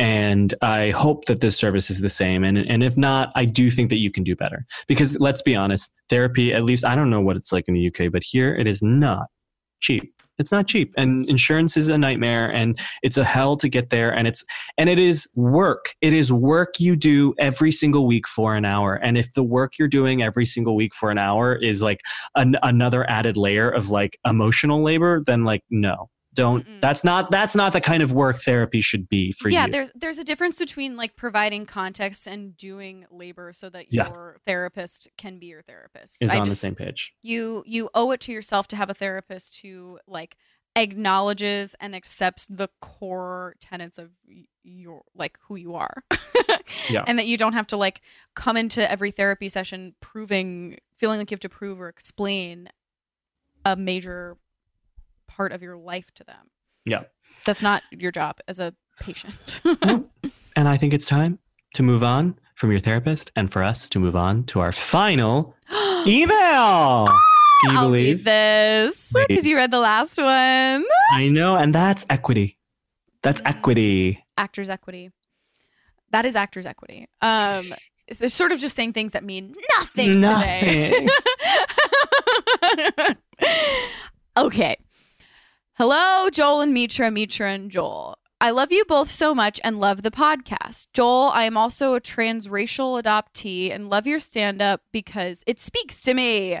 [0.00, 2.42] and I hope that this service is the same.
[2.42, 5.54] And and if not, I do think that you can do better because let's be
[5.54, 6.52] honest, therapy.
[6.52, 8.82] At least I don't know what it's like in the UK, but here it is
[8.82, 9.28] not
[9.80, 10.12] cheap.
[10.38, 14.12] It's not cheap, and insurance is a nightmare, and it's a hell to get there,
[14.12, 14.44] and it's
[14.76, 15.94] and it is work.
[16.00, 18.94] It is work you do every single week for an hour.
[18.96, 22.00] And if the work you're doing every single week for an hour is like
[22.34, 26.64] an, another added layer of like emotional labor, then like no, don't.
[26.64, 26.80] Mm-mm.
[26.80, 29.66] That's not that's not the kind of work therapy should be for yeah, you.
[29.66, 34.06] Yeah, there's there's a difference between like providing context and doing labor so that Yeah.
[34.08, 36.22] your therapist can be your therapist.
[36.22, 37.12] Is I on just, the same page.
[37.22, 40.36] you you owe it to yourself to have a therapist who like
[40.76, 44.10] acknowledges and accepts the core tenets of
[44.62, 46.04] your like who you are
[46.90, 47.02] Yeah.
[47.06, 48.02] and that you don't have to like
[48.34, 52.68] come into every therapy session proving feeling like you have to prove or explain
[53.64, 54.36] a major
[55.28, 56.50] part of your life to them
[56.84, 57.04] Yeah.
[57.44, 59.60] that's not your job as a patient
[60.56, 61.38] And I think it's time
[61.74, 65.54] to move on from your therapist and for us to move on to our final
[66.06, 67.08] email.
[67.62, 68.24] Can you I'll read believe?
[68.24, 72.58] this because you read the last one I know, and that's equity.
[73.22, 73.50] That's Mm.
[73.50, 74.24] equity.
[74.38, 75.10] actors equity.
[76.12, 77.06] That is actors equity.
[77.20, 77.66] Um,
[78.08, 81.06] it's, it's sort of just saying things that mean nothing, today.
[84.36, 84.76] okay.
[85.78, 88.16] Hello, Joel and Mitra, Mitra and Joel.
[88.40, 90.86] I love you both so much and love the podcast.
[90.94, 96.00] Joel, I am also a transracial adoptee and love your stand up because it speaks
[96.04, 96.60] to me.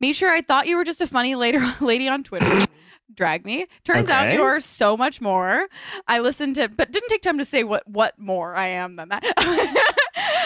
[0.00, 2.66] Mitra, I thought you were just a funny later lady on Twitter.
[3.14, 3.66] Drag me.
[3.84, 5.68] Turns out you are so much more.
[6.08, 9.10] I listened to, but didn't take time to say what what more I am than
[9.10, 9.22] that.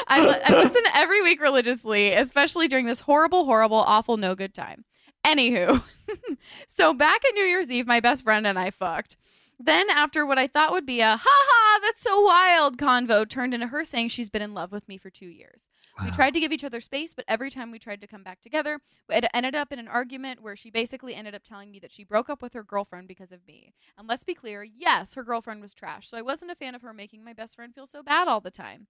[0.08, 4.84] I, I listen every week religiously, especially during this horrible, horrible, awful, no good time.
[5.24, 5.82] Anywho,
[6.66, 9.16] so back at New Year's Eve, my best friend and I fucked.
[9.62, 13.52] Then, after what I thought would be a ha ha, that's so wild convo, turned
[13.52, 15.68] into her saying she's been in love with me for two years.
[16.02, 18.40] We tried to give each other space, but every time we tried to come back
[18.40, 21.92] together, it ended up in an argument where she basically ended up telling me that
[21.92, 23.74] she broke up with her girlfriend because of me.
[23.98, 26.08] And let's be clear yes, her girlfriend was trash.
[26.08, 28.40] So I wasn't a fan of her making my best friend feel so bad all
[28.40, 28.86] the time.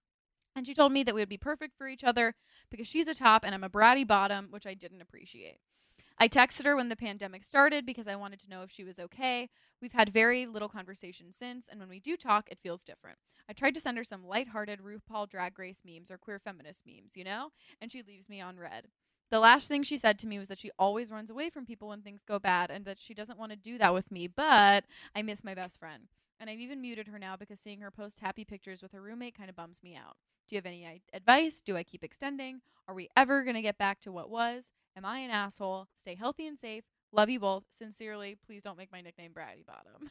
[0.55, 2.35] And she told me that we would be perfect for each other
[2.69, 5.59] because she's a top and I'm a bratty bottom, which I didn't appreciate.
[6.21, 8.99] I texted her when the pandemic started because I wanted to know if she was
[8.99, 9.49] okay.
[9.81, 13.17] We've had very little conversation since, and when we do talk, it feels different.
[13.49, 17.17] I tried to send her some lighthearted RuPaul drag race memes or queer feminist memes,
[17.17, 17.49] you know?
[17.81, 18.89] And she leaves me on read.
[19.31, 21.87] The last thing she said to me was that she always runs away from people
[21.87, 24.85] when things go bad and that she doesn't want to do that with me, but
[25.15, 26.03] I miss my best friend.
[26.39, 29.35] And I've even muted her now because seeing her post happy pictures with her roommate
[29.35, 30.17] kind of bums me out.
[30.47, 31.61] Do you have any advice?
[31.61, 32.61] Do I keep extending?
[32.87, 34.71] Are we ever going to get back to what was?
[34.95, 35.87] Am I an asshole?
[35.97, 36.83] Stay healthy and safe.
[37.13, 37.63] Love you both.
[37.71, 40.09] Sincerely, please don't make my nickname Bratty Bottom.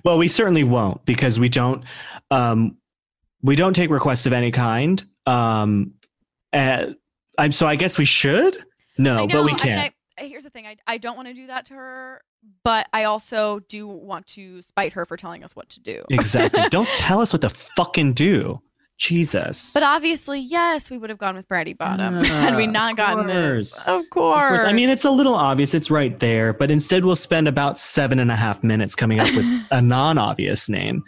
[0.04, 1.84] well, we certainly won't because we don't
[2.30, 2.76] um,
[3.42, 5.04] we don't take requests of any kind.
[5.26, 5.94] Um,
[6.52, 6.86] uh,
[7.36, 8.56] I'm so I guess we should.
[8.98, 9.26] No, know.
[9.26, 9.94] but we I mean, can't.
[10.18, 10.66] I, here's the thing.
[10.66, 12.22] I, I don't want to do that to her,
[12.64, 16.04] but I also do want to spite her for telling us what to do.
[16.10, 16.62] exactly.
[16.70, 18.60] don't tell us what to fucking do.
[18.98, 19.72] Jesus.
[19.72, 23.26] But obviously, yes, we would have gone with Bratty Bottom Yeah, had we not gotten
[23.28, 23.72] this.
[23.72, 23.86] course.
[23.88, 24.48] Of Of course.
[24.48, 25.72] course, I mean, it's a little obvious.
[25.72, 29.32] It's right there, but instead, we'll spend about seven and a half minutes coming up
[29.36, 31.04] with a non-obvious name,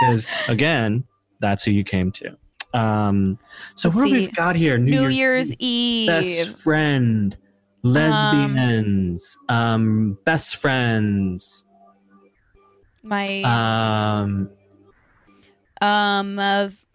[0.00, 1.04] because again,
[1.40, 2.36] that's who you came to.
[2.72, 3.38] Um,
[3.74, 4.12] so Let's what see.
[4.12, 4.78] we've got here?
[4.78, 6.08] New, Year's Eve.
[6.08, 7.36] best friend,
[7.82, 11.64] lesbians, um, best friends,
[13.02, 14.50] My um,
[15.80, 16.85] um uh, f-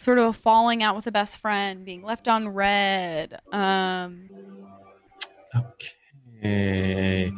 [0.00, 3.38] sort of a falling out with a best friend, being left on read.
[3.52, 4.28] Um
[5.54, 7.32] okay.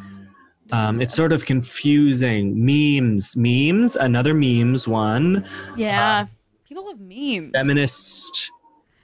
[0.70, 2.64] Um, it's sort of confusing.
[2.64, 5.44] Memes, memes, another memes one.
[5.76, 6.26] yeah.
[6.66, 7.50] People love memes.
[7.54, 8.50] Feminist.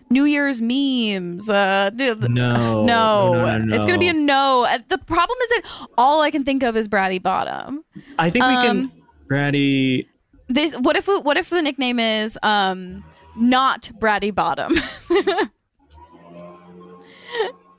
[0.09, 1.50] New Year's memes.
[1.50, 4.64] Uh No, no, no, no, it's gonna be a no.
[4.64, 5.62] Uh, The problem is that
[5.98, 7.84] all I can think of is Bratty Bottom.
[8.18, 8.68] I think we can.
[8.78, 8.92] Um,
[9.30, 10.06] Bratty.
[10.48, 13.04] This what if what if the nickname is um
[13.37, 14.72] not Bratty Bottom?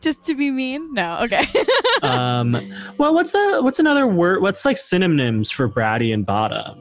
[0.01, 0.93] Just to be mean?
[0.93, 1.45] No, okay.
[2.01, 2.53] Um,
[2.97, 4.41] well, what's a what's another word?
[4.41, 6.79] What's like synonyms for bratty and bottom?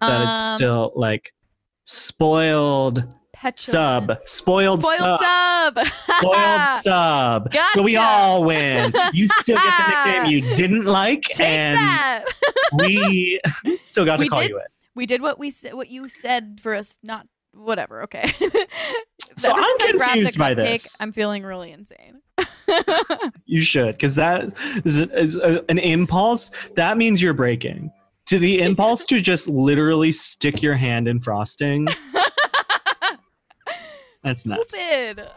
[0.00, 1.32] That it's Um, still like
[1.84, 4.08] spoiled petulant.
[4.10, 5.86] sub, spoiled, Spoiled sub, sub.
[6.18, 7.54] spoiled sub.
[7.74, 8.92] So we all win.
[9.12, 12.24] You still get the nickname you didn't like, Take and that.
[12.72, 13.40] we
[13.84, 14.66] still got to We call did- you it.
[14.96, 15.74] we did what we said.
[15.74, 16.98] What you said for us.
[17.04, 17.28] Not
[17.58, 18.02] whatever.
[18.04, 18.30] Okay.
[19.36, 20.96] So Ever I'm since I grabbed the confused by cupcake, this.
[21.00, 22.22] I'm feeling really insane.
[23.46, 24.52] You should, because that
[24.84, 26.50] is, a, is a, an impulse.
[26.74, 27.92] That means you're breaking.
[28.30, 31.86] To the impulse to just literally stick your hand in frosting.
[34.24, 34.74] That's nuts.
[34.74, 35.28] Stupid.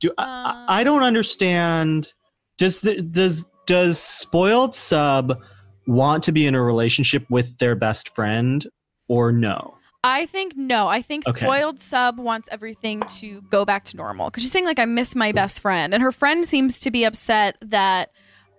[0.00, 2.12] Do, Um, I, I don't understand.
[2.58, 5.40] Does the, does does spoiled sub
[5.86, 8.66] want to be in a relationship with their best friend
[9.08, 9.76] or no?
[10.06, 10.86] I think no.
[10.86, 11.40] I think Okay.
[11.40, 15.16] spoiled sub wants everything to go back to normal because she's saying like I miss
[15.16, 18.10] my best friend, and her friend seems to be upset that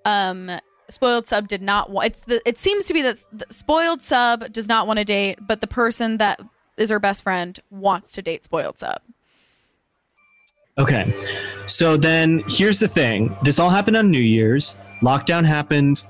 [0.05, 0.49] um
[0.89, 2.07] spoiled sub did not want.
[2.07, 2.41] It's the.
[2.47, 6.17] It seems to be that spoiled sub does not want to date, but the person
[6.17, 6.39] that
[6.77, 8.99] is her best friend wants to date spoiled sub.
[10.79, 11.13] Okay.
[11.67, 13.35] So then here's the thing.
[13.43, 14.75] This all happened on New Year's.
[15.01, 16.03] Lockdown happened.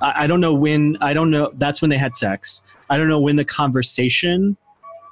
[0.00, 0.98] I, I don't know when.
[1.00, 1.50] I don't know.
[1.54, 2.62] That's when they had sex.
[2.90, 4.56] I don't know when the conversation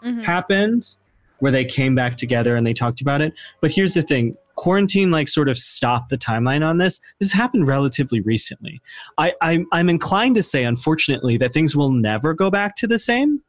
[0.05, 0.23] Mhm.
[0.25, 0.97] happened
[1.39, 3.33] where they came back together and they talked about it.
[3.61, 7.01] But here's the thing quarantine like sort of stopped the timeline on this.
[7.19, 8.81] This happened relatively recently.
[9.19, 12.99] I, I'm, I'm inclined to say, unfortunately, that things will never go back to the
[12.99, 13.41] same.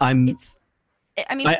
[0.00, 0.58] I'm It's.
[1.28, 1.46] I mean.
[1.46, 1.58] I-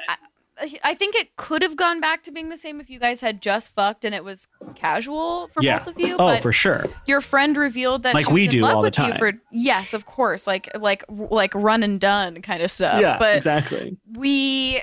[0.84, 3.42] I, think it could have gone back to being the same if you guys had
[3.42, 5.78] just fucked and it was casual for yeah.
[5.78, 6.16] both of you.
[6.18, 6.86] oh, for sure.
[7.06, 9.18] your friend revealed that Like she was we in do love all the you time.
[9.18, 13.00] for yes, of course, like like like run and done kind of stuff.
[13.00, 13.96] yeah, but exactly.
[14.12, 14.82] we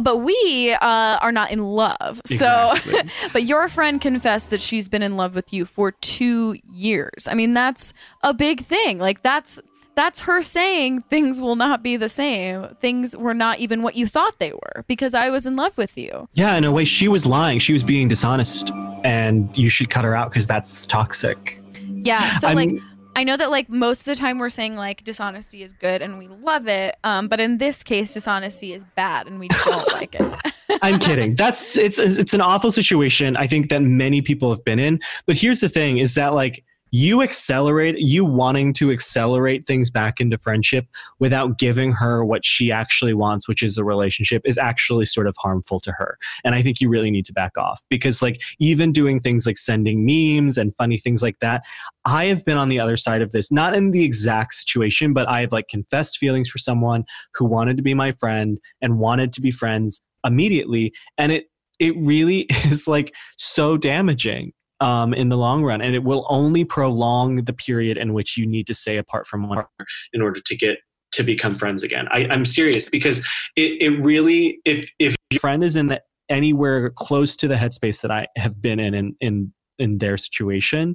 [0.00, 2.20] but we uh, are not in love.
[2.30, 2.92] Exactly.
[2.92, 3.02] So,
[3.32, 7.26] but your friend confessed that she's been in love with you for two years.
[7.28, 8.98] I mean, that's a big thing.
[8.98, 9.60] Like that's
[9.94, 12.68] that's her saying things will not be the same.
[12.80, 15.96] Things were not even what you thought they were because I was in love with
[15.98, 16.28] you.
[16.34, 17.58] Yeah, in a way, she was lying.
[17.58, 18.70] She was being dishonest,
[19.04, 21.60] and you should cut her out because that's toxic.
[22.02, 22.38] Yeah.
[22.38, 22.70] So I'm- like
[23.16, 26.16] I know that like most of the time we're saying like dishonesty is good and
[26.16, 26.96] we love it.
[27.02, 30.52] Um, but in this case, dishonesty is bad and we don't like it.
[30.80, 31.34] I'm kidding.
[31.34, 33.36] That's it's it's an awful situation.
[33.36, 35.00] I think that many people have been in.
[35.26, 40.20] But here's the thing: is that like you accelerate you wanting to accelerate things back
[40.20, 40.86] into friendship
[41.18, 45.34] without giving her what she actually wants, which is a relationship, is actually sort of
[45.38, 46.18] harmful to her.
[46.44, 49.58] And I think you really need to back off because like even doing things like
[49.58, 51.64] sending memes and funny things like that,
[52.04, 55.28] I have been on the other side of this, not in the exact situation, but
[55.28, 59.32] I have like confessed feelings for someone who wanted to be my friend and wanted
[59.34, 61.46] to be friends immediately and it
[61.78, 66.64] it really is like so damaging um, in the long run and it will only
[66.64, 70.40] prolong the period in which you need to stay apart from one partner in order
[70.40, 70.78] to get
[71.12, 72.08] to become friends again.
[72.10, 73.20] I, i'm serious because
[73.56, 78.00] it, it really if if your friend is in the anywhere close to the headspace
[78.02, 80.94] that i have been in in, in in their situation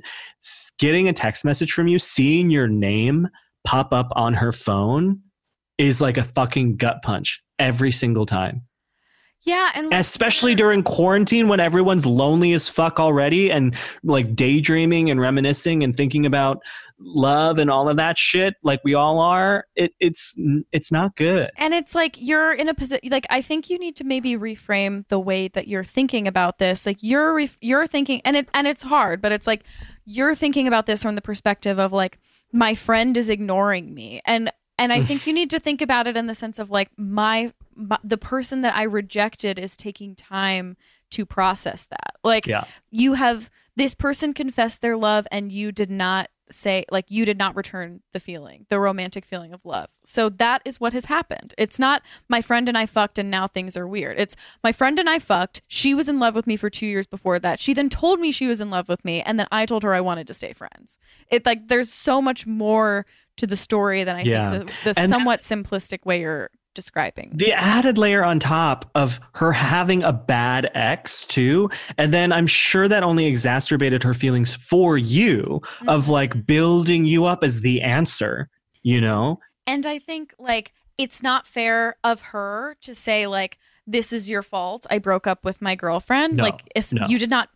[0.79, 3.27] getting a text message from you seeing your name
[3.65, 5.19] pop up on her phone
[5.77, 8.64] is like a fucking gut punch every single time
[9.45, 15.11] yeah, and like, especially during quarantine when everyone's lonely as fuck already and like daydreaming
[15.11, 16.63] and reminiscing and thinking about
[16.97, 20.35] love and all of that shit like we all are it, it's
[20.71, 21.51] it's not good.
[21.57, 25.07] And it's like you're in a position like i think you need to maybe reframe
[25.09, 26.85] the way that you're thinking about this.
[26.85, 29.63] Like you're ref- you're thinking and it and it's hard but it's like
[30.05, 32.17] you're thinking about this from the perspective of like
[32.51, 34.21] my friend is ignoring me.
[34.25, 36.89] And and i think you need to think about it in the sense of like
[36.97, 40.76] my, my the person that i rejected is taking time
[41.15, 42.15] to process that.
[42.23, 42.65] Like yeah.
[42.91, 47.39] you have this person confessed their love and you did not say like you did
[47.39, 49.89] not return the feeling the romantic feeling of love.
[50.03, 51.55] So that is what has happened.
[51.57, 54.19] It's not my friend and i fucked and now things are weird.
[54.19, 55.61] It's my friend and i fucked.
[55.67, 57.59] She was in love with me for two years before that.
[57.59, 59.93] She then told me she was in love with me and then i told her
[59.93, 60.99] i wanted to stay friends.
[61.32, 63.07] It like there's so much more
[63.38, 64.51] to the story than i Yeah.
[64.51, 69.53] think the, the somewhat simplistic way you're describing the added layer on top of her
[69.53, 74.97] having a bad ex too and then i'm sure that only exacerbated her feelings for
[74.97, 76.09] you of Mhm.
[76.09, 78.49] like building you up as the answer
[78.83, 83.57] you know And I think like it's not fair of her to say like
[83.88, 84.86] this is your fault.
[84.89, 86.38] I broke up with my girlfriend.
[86.38, 86.63] No, like
[86.93, 87.05] no.
[87.07, 87.49] you did not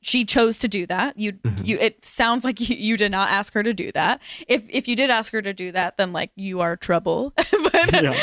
[0.00, 1.18] she chose to do that.
[1.18, 1.66] You Mhm.
[1.66, 4.20] you it sounds like you, you did not ask her to do that.
[4.48, 7.32] If if you did ask her to do that then like you are trouble.
[7.36, 8.16] but Yeah.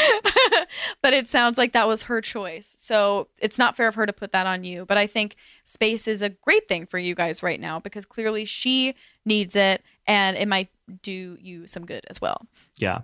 [1.01, 2.76] but it sounds like that was her choice.
[2.78, 4.86] So it's not fair of her to put that on you.
[4.86, 8.45] But I think space is a great thing for you guys right now because clearly
[8.45, 8.95] she
[9.26, 10.70] needs it and it might
[11.01, 12.45] do you some good as well.
[12.78, 12.99] Yeah.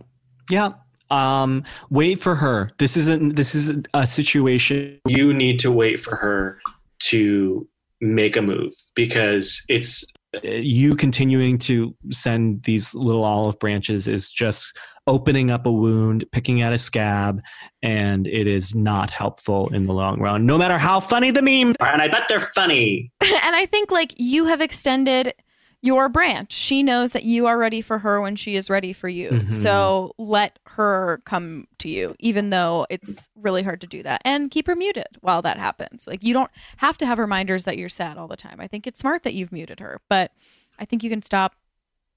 [0.49, 0.74] Yeah.
[1.10, 2.72] Um, wait for her.
[2.78, 6.60] This isn't this is a situation you need to wait for her
[6.99, 7.68] to
[8.01, 10.05] make a move because it's
[10.36, 16.24] uh, you continuing to send these little olive branches is just opening up a wound,
[16.32, 17.41] picking at a scab,
[17.82, 21.74] and it is not helpful in the long run, no matter how funny the meme.
[21.80, 23.12] And I bet they're funny.
[23.22, 25.34] and I think like you have extended
[25.82, 26.52] your branch.
[26.52, 29.30] She knows that you are ready for her when she is ready for you.
[29.30, 29.52] Mhm.
[29.52, 34.22] So let her come to you, even though it's really hard to do that.
[34.26, 36.06] And keep her muted while that happens.
[36.08, 38.60] Like you don't have to have reminders that you're sad all the time.
[38.60, 40.32] I think it's smart that you've muted her, but
[40.78, 41.56] I think you can stop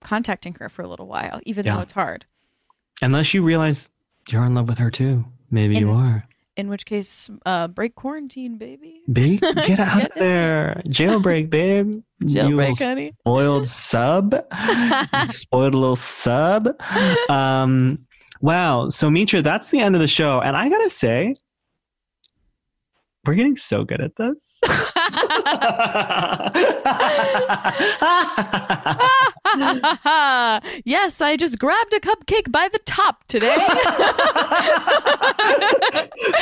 [0.03, 1.77] contacting her for a little while, even Yeah.
[1.77, 2.27] though it's hard.
[3.01, 3.91] Unless you realize
[4.29, 5.25] you're in love with her too.
[5.51, 6.27] Maybe you are.
[6.57, 9.00] In which case, uh, break quarantine, baby.
[9.11, 10.82] Babe, get out Get of there.
[10.86, 12.03] Jailbreak, babe.
[12.20, 13.12] You Jailbreak, little honey.
[13.20, 14.34] spoiled sub.
[15.14, 16.68] You spoiled little sub.
[17.30, 18.00] Um,
[18.42, 18.88] wow.
[18.90, 20.40] So, Mitra, that's the end of the show.
[20.40, 21.34] And I got to say,
[23.27, 24.61] we're getting so good at this.
[30.85, 33.55] yes, I just grabbed a cupcake by the top today.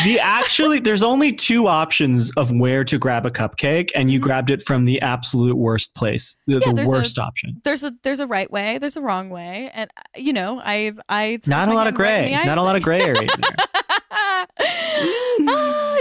[0.05, 4.23] the actually, there's only two options of where to grab a cupcake, and you Mhm.
[4.23, 7.61] grabbed it from the absolute worst place, the, Yeah, the there's a- worst option.
[7.65, 10.93] there's a there's a right way, there's a wrong way, and uh, you know, I
[11.09, 12.45] I Not a lot of hand right in gray.
[12.47, 13.29] Not a lot of gray area.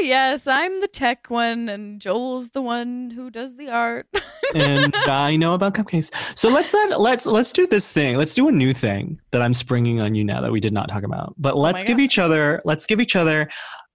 [0.10, 4.08] yes, I'm the tech one, and Joel's the one who does the art.
[4.56, 6.12] and I know about cupcakes.
[6.38, 8.18] So let's let, let's let's do this thing.
[8.18, 10.90] Let's do a new thing that I'm springing on you now that we did not
[10.90, 11.36] talk about.
[11.38, 12.04] But let's Oh give God.
[12.04, 13.48] each other let's give each other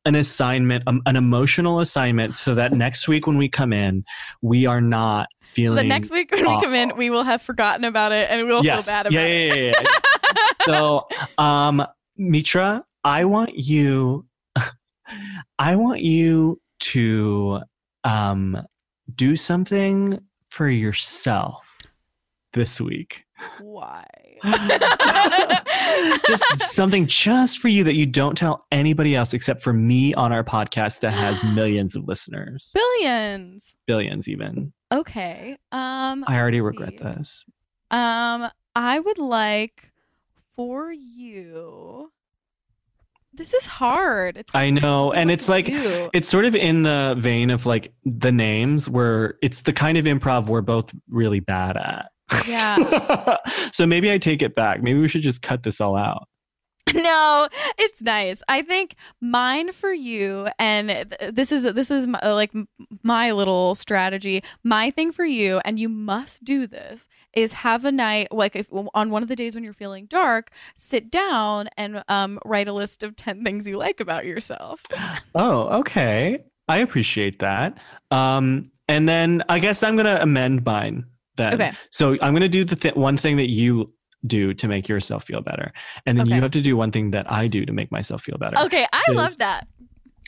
[0.07, 4.05] an assignment, um, an emotional assignment, so that next week when we come in,
[4.43, 5.77] we are not so feeling.
[5.77, 8.53] that next week when we come in, we will have forgotten about it, and we
[8.53, 9.49] will yes, feel bad about yeah, it.
[9.49, 10.47] yeah, yeah, yeah.
[10.67, 11.07] so,
[11.39, 11.87] um,
[12.19, 14.27] Mitra, I want you,
[15.59, 17.61] I want you to
[18.05, 18.61] um,
[19.15, 21.79] do something for yourself
[22.53, 23.25] this week.
[23.61, 24.07] Why?
[26.27, 30.33] just something just for you that you don't tell anybody else except for me on
[30.33, 33.75] our podcast that has millions of listeners, Billions.
[33.87, 34.73] billions even.
[34.93, 35.57] Okay.
[35.73, 37.05] Um I already regret see.
[37.05, 37.47] this.
[37.91, 39.91] Um I would like
[40.57, 42.13] for you
[43.37, 44.37] This is hard.
[44.37, 46.11] It's I hard to know, and it's like do.
[46.13, 50.05] it's sort of in the vein of like the names where it's the kind of
[50.05, 52.11] improv we're both really bad at.
[52.47, 53.37] Yeah.
[53.73, 54.83] so maybe I take it back.
[54.83, 56.29] Maybe we should just cut this all out.
[56.95, 58.43] no, it's nice.
[58.49, 62.53] I think mine for you, and th- this is this is my, like
[63.03, 64.43] my little strategy.
[64.63, 68.67] My thing for you, and you must do this, is have a night like if
[68.73, 72.73] on one of the days when you're feeling dark, sit down and um, write a
[72.73, 74.83] list of ten things you like about yourself.
[75.37, 76.45] Oh, okay.
[76.69, 77.77] I appreciate that.
[78.11, 81.07] Um, and then I guess I'm gonna amend mine.
[81.37, 81.55] Then.
[81.55, 81.73] Okay.
[81.91, 83.93] So I'm gonna do the th- one thing that you
[84.27, 85.73] do to make yourself feel better,
[86.07, 86.37] and then Okay.
[86.37, 88.59] you have to do one thing that I do to make myself feel better.
[88.61, 89.67] Okay, I love that.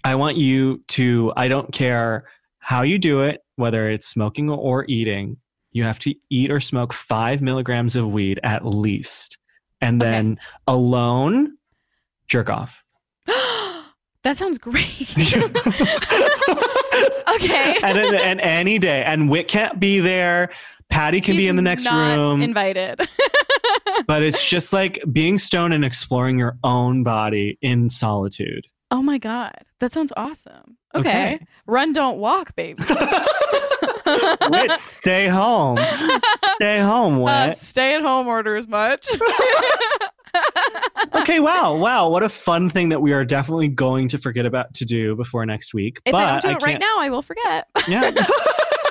[0.05, 1.33] I want you to.
[1.37, 2.29] I don't care
[2.59, 5.39] how you do it, whether it's smoking or eating.
[5.73, 9.39] You have to eat or smoke five milligrams of weed at least,
[9.81, 10.11] and Okay.
[10.11, 11.57] then alone,
[12.29, 12.83] jerk off.
[13.27, 15.09] that sounds great.
[17.35, 17.77] okay.
[17.83, 19.03] and, and any day.
[19.05, 20.51] And Wit can't be there.
[20.89, 22.43] Patty can be in the next not room.
[22.43, 23.01] Invited.
[24.07, 28.67] but it's just like being stoned and exploring your own body in solitude.
[28.91, 30.79] oh my god, that sounds awesome.
[30.95, 31.35] Okay.
[31.35, 31.47] Okay.
[31.67, 32.83] Run, don't walk, baby.
[34.49, 35.79] Wit, stay home.
[36.57, 37.35] Stay home, Wit.
[37.35, 39.07] Uh, stay at home orders much.
[41.27, 42.09] Okay, wow, wow.
[42.09, 45.45] What a fun thing that we are definitely going to forget about to do before
[45.45, 46.01] next week.
[46.05, 47.69] if but I don't do it right now, I will forget.
[47.89, 48.13] Yeah.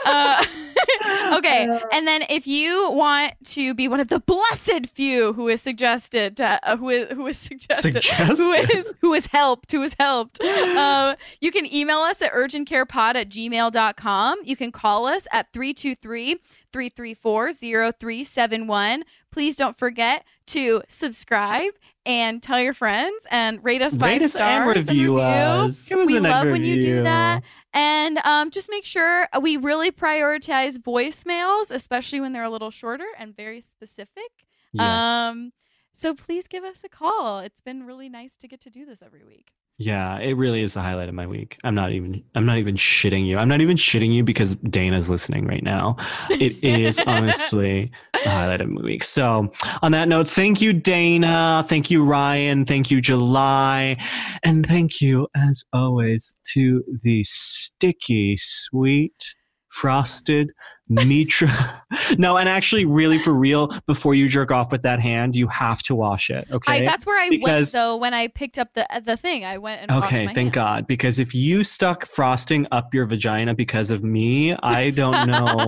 [0.08, 0.46] Uh,
[1.34, 5.60] okay, and then if you want to be one of the blessed few who is
[5.60, 8.78] suggested, to, uh, who is who is suggested, who Suggested.
[8.78, 13.30] is who is helped, who is helped, um, you can email us at urgentcarepod at
[13.30, 14.38] gmail.com.
[14.44, 16.36] You can call us at 323
[16.72, 19.04] 334 0371.
[19.32, 21.74] Please don't forget to subscribe
[22.06, 25.82] and tell your friends and rate us five Rate us and review us.
[25.82, 27.44] Give us we love when you do that.
[27.74, 33.08] And um, just make sure we really prioritize voicemails, especially when they're a little shorter
[33.18, 34.32] and very specific.
[34.72, 34.84] Yes.
[34.84, 35.52] Um,
[35.94, 37.40] so please give us a call.
[37.40, 39.52] It's been really nice to get to do this every week.
[39.78, 41.58] Yeah, it really is the highlight of my week.
[41.66, 43.38] I'm not even I'm not even shitting you.
[43.38, 45.98] I'm not even shitting you because Dana's listening right now.
[46.30, 49.04] It is honestly the highlight of my week.
[49.04, 49.52] So,
[49.82, 53.98] on that note, thank you Dana, thank you Ryan, thank you July,
[54.44, 59.36] and thank you as always to the sticky sweet
[59.76, 60.52] frosted
[60.88, 61.84] Mitra.
[62.18, 65.82] no, and actually really for real, before you jerk off with that hand, you have
[65.84, 66.84] to wash it, okay?
[66.84, 69.44] I, that's where I Because- went though when I picked up the uh, the thing.
[69.44, 70.54] I went and washed Okay, thank hand.
[70.54, 70.88] God.
[70.88, 75.56] Because if you stuck frosting up your vagina because of me, I don't know.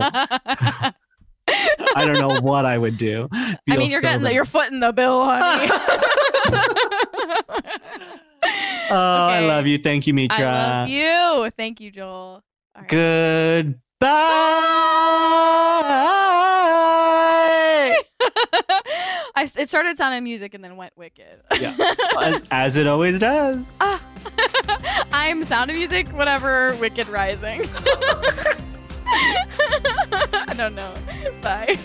[1.95, 3.27] I don't know what I would do.
[3.33, 5.71] I mean, you're so getting the, your foot in the bill, honey.
[8.89, 9.77] Oh, I love you.
[9.77, 10.45] Thank you, Mitra.
[10.45, 11.49] I love you.
[11.57, 12.41] Thank you, Joel.
[12.73, 13.75] All right.
[13.99, 14.17] Goodbye.
[19.35, 21.41] I, it started sounding music and then went wicked.
[21.59, 21.75] Yeah.
[22.21, 23.75] as, as it always does.
[23.81, 24.01] Ah.
[25.11, 27.67] I'm Sound of Music, whatever, Wicked Rising.
[29.07, 30.93] I don't know.
[31.41, 31.79] Bye.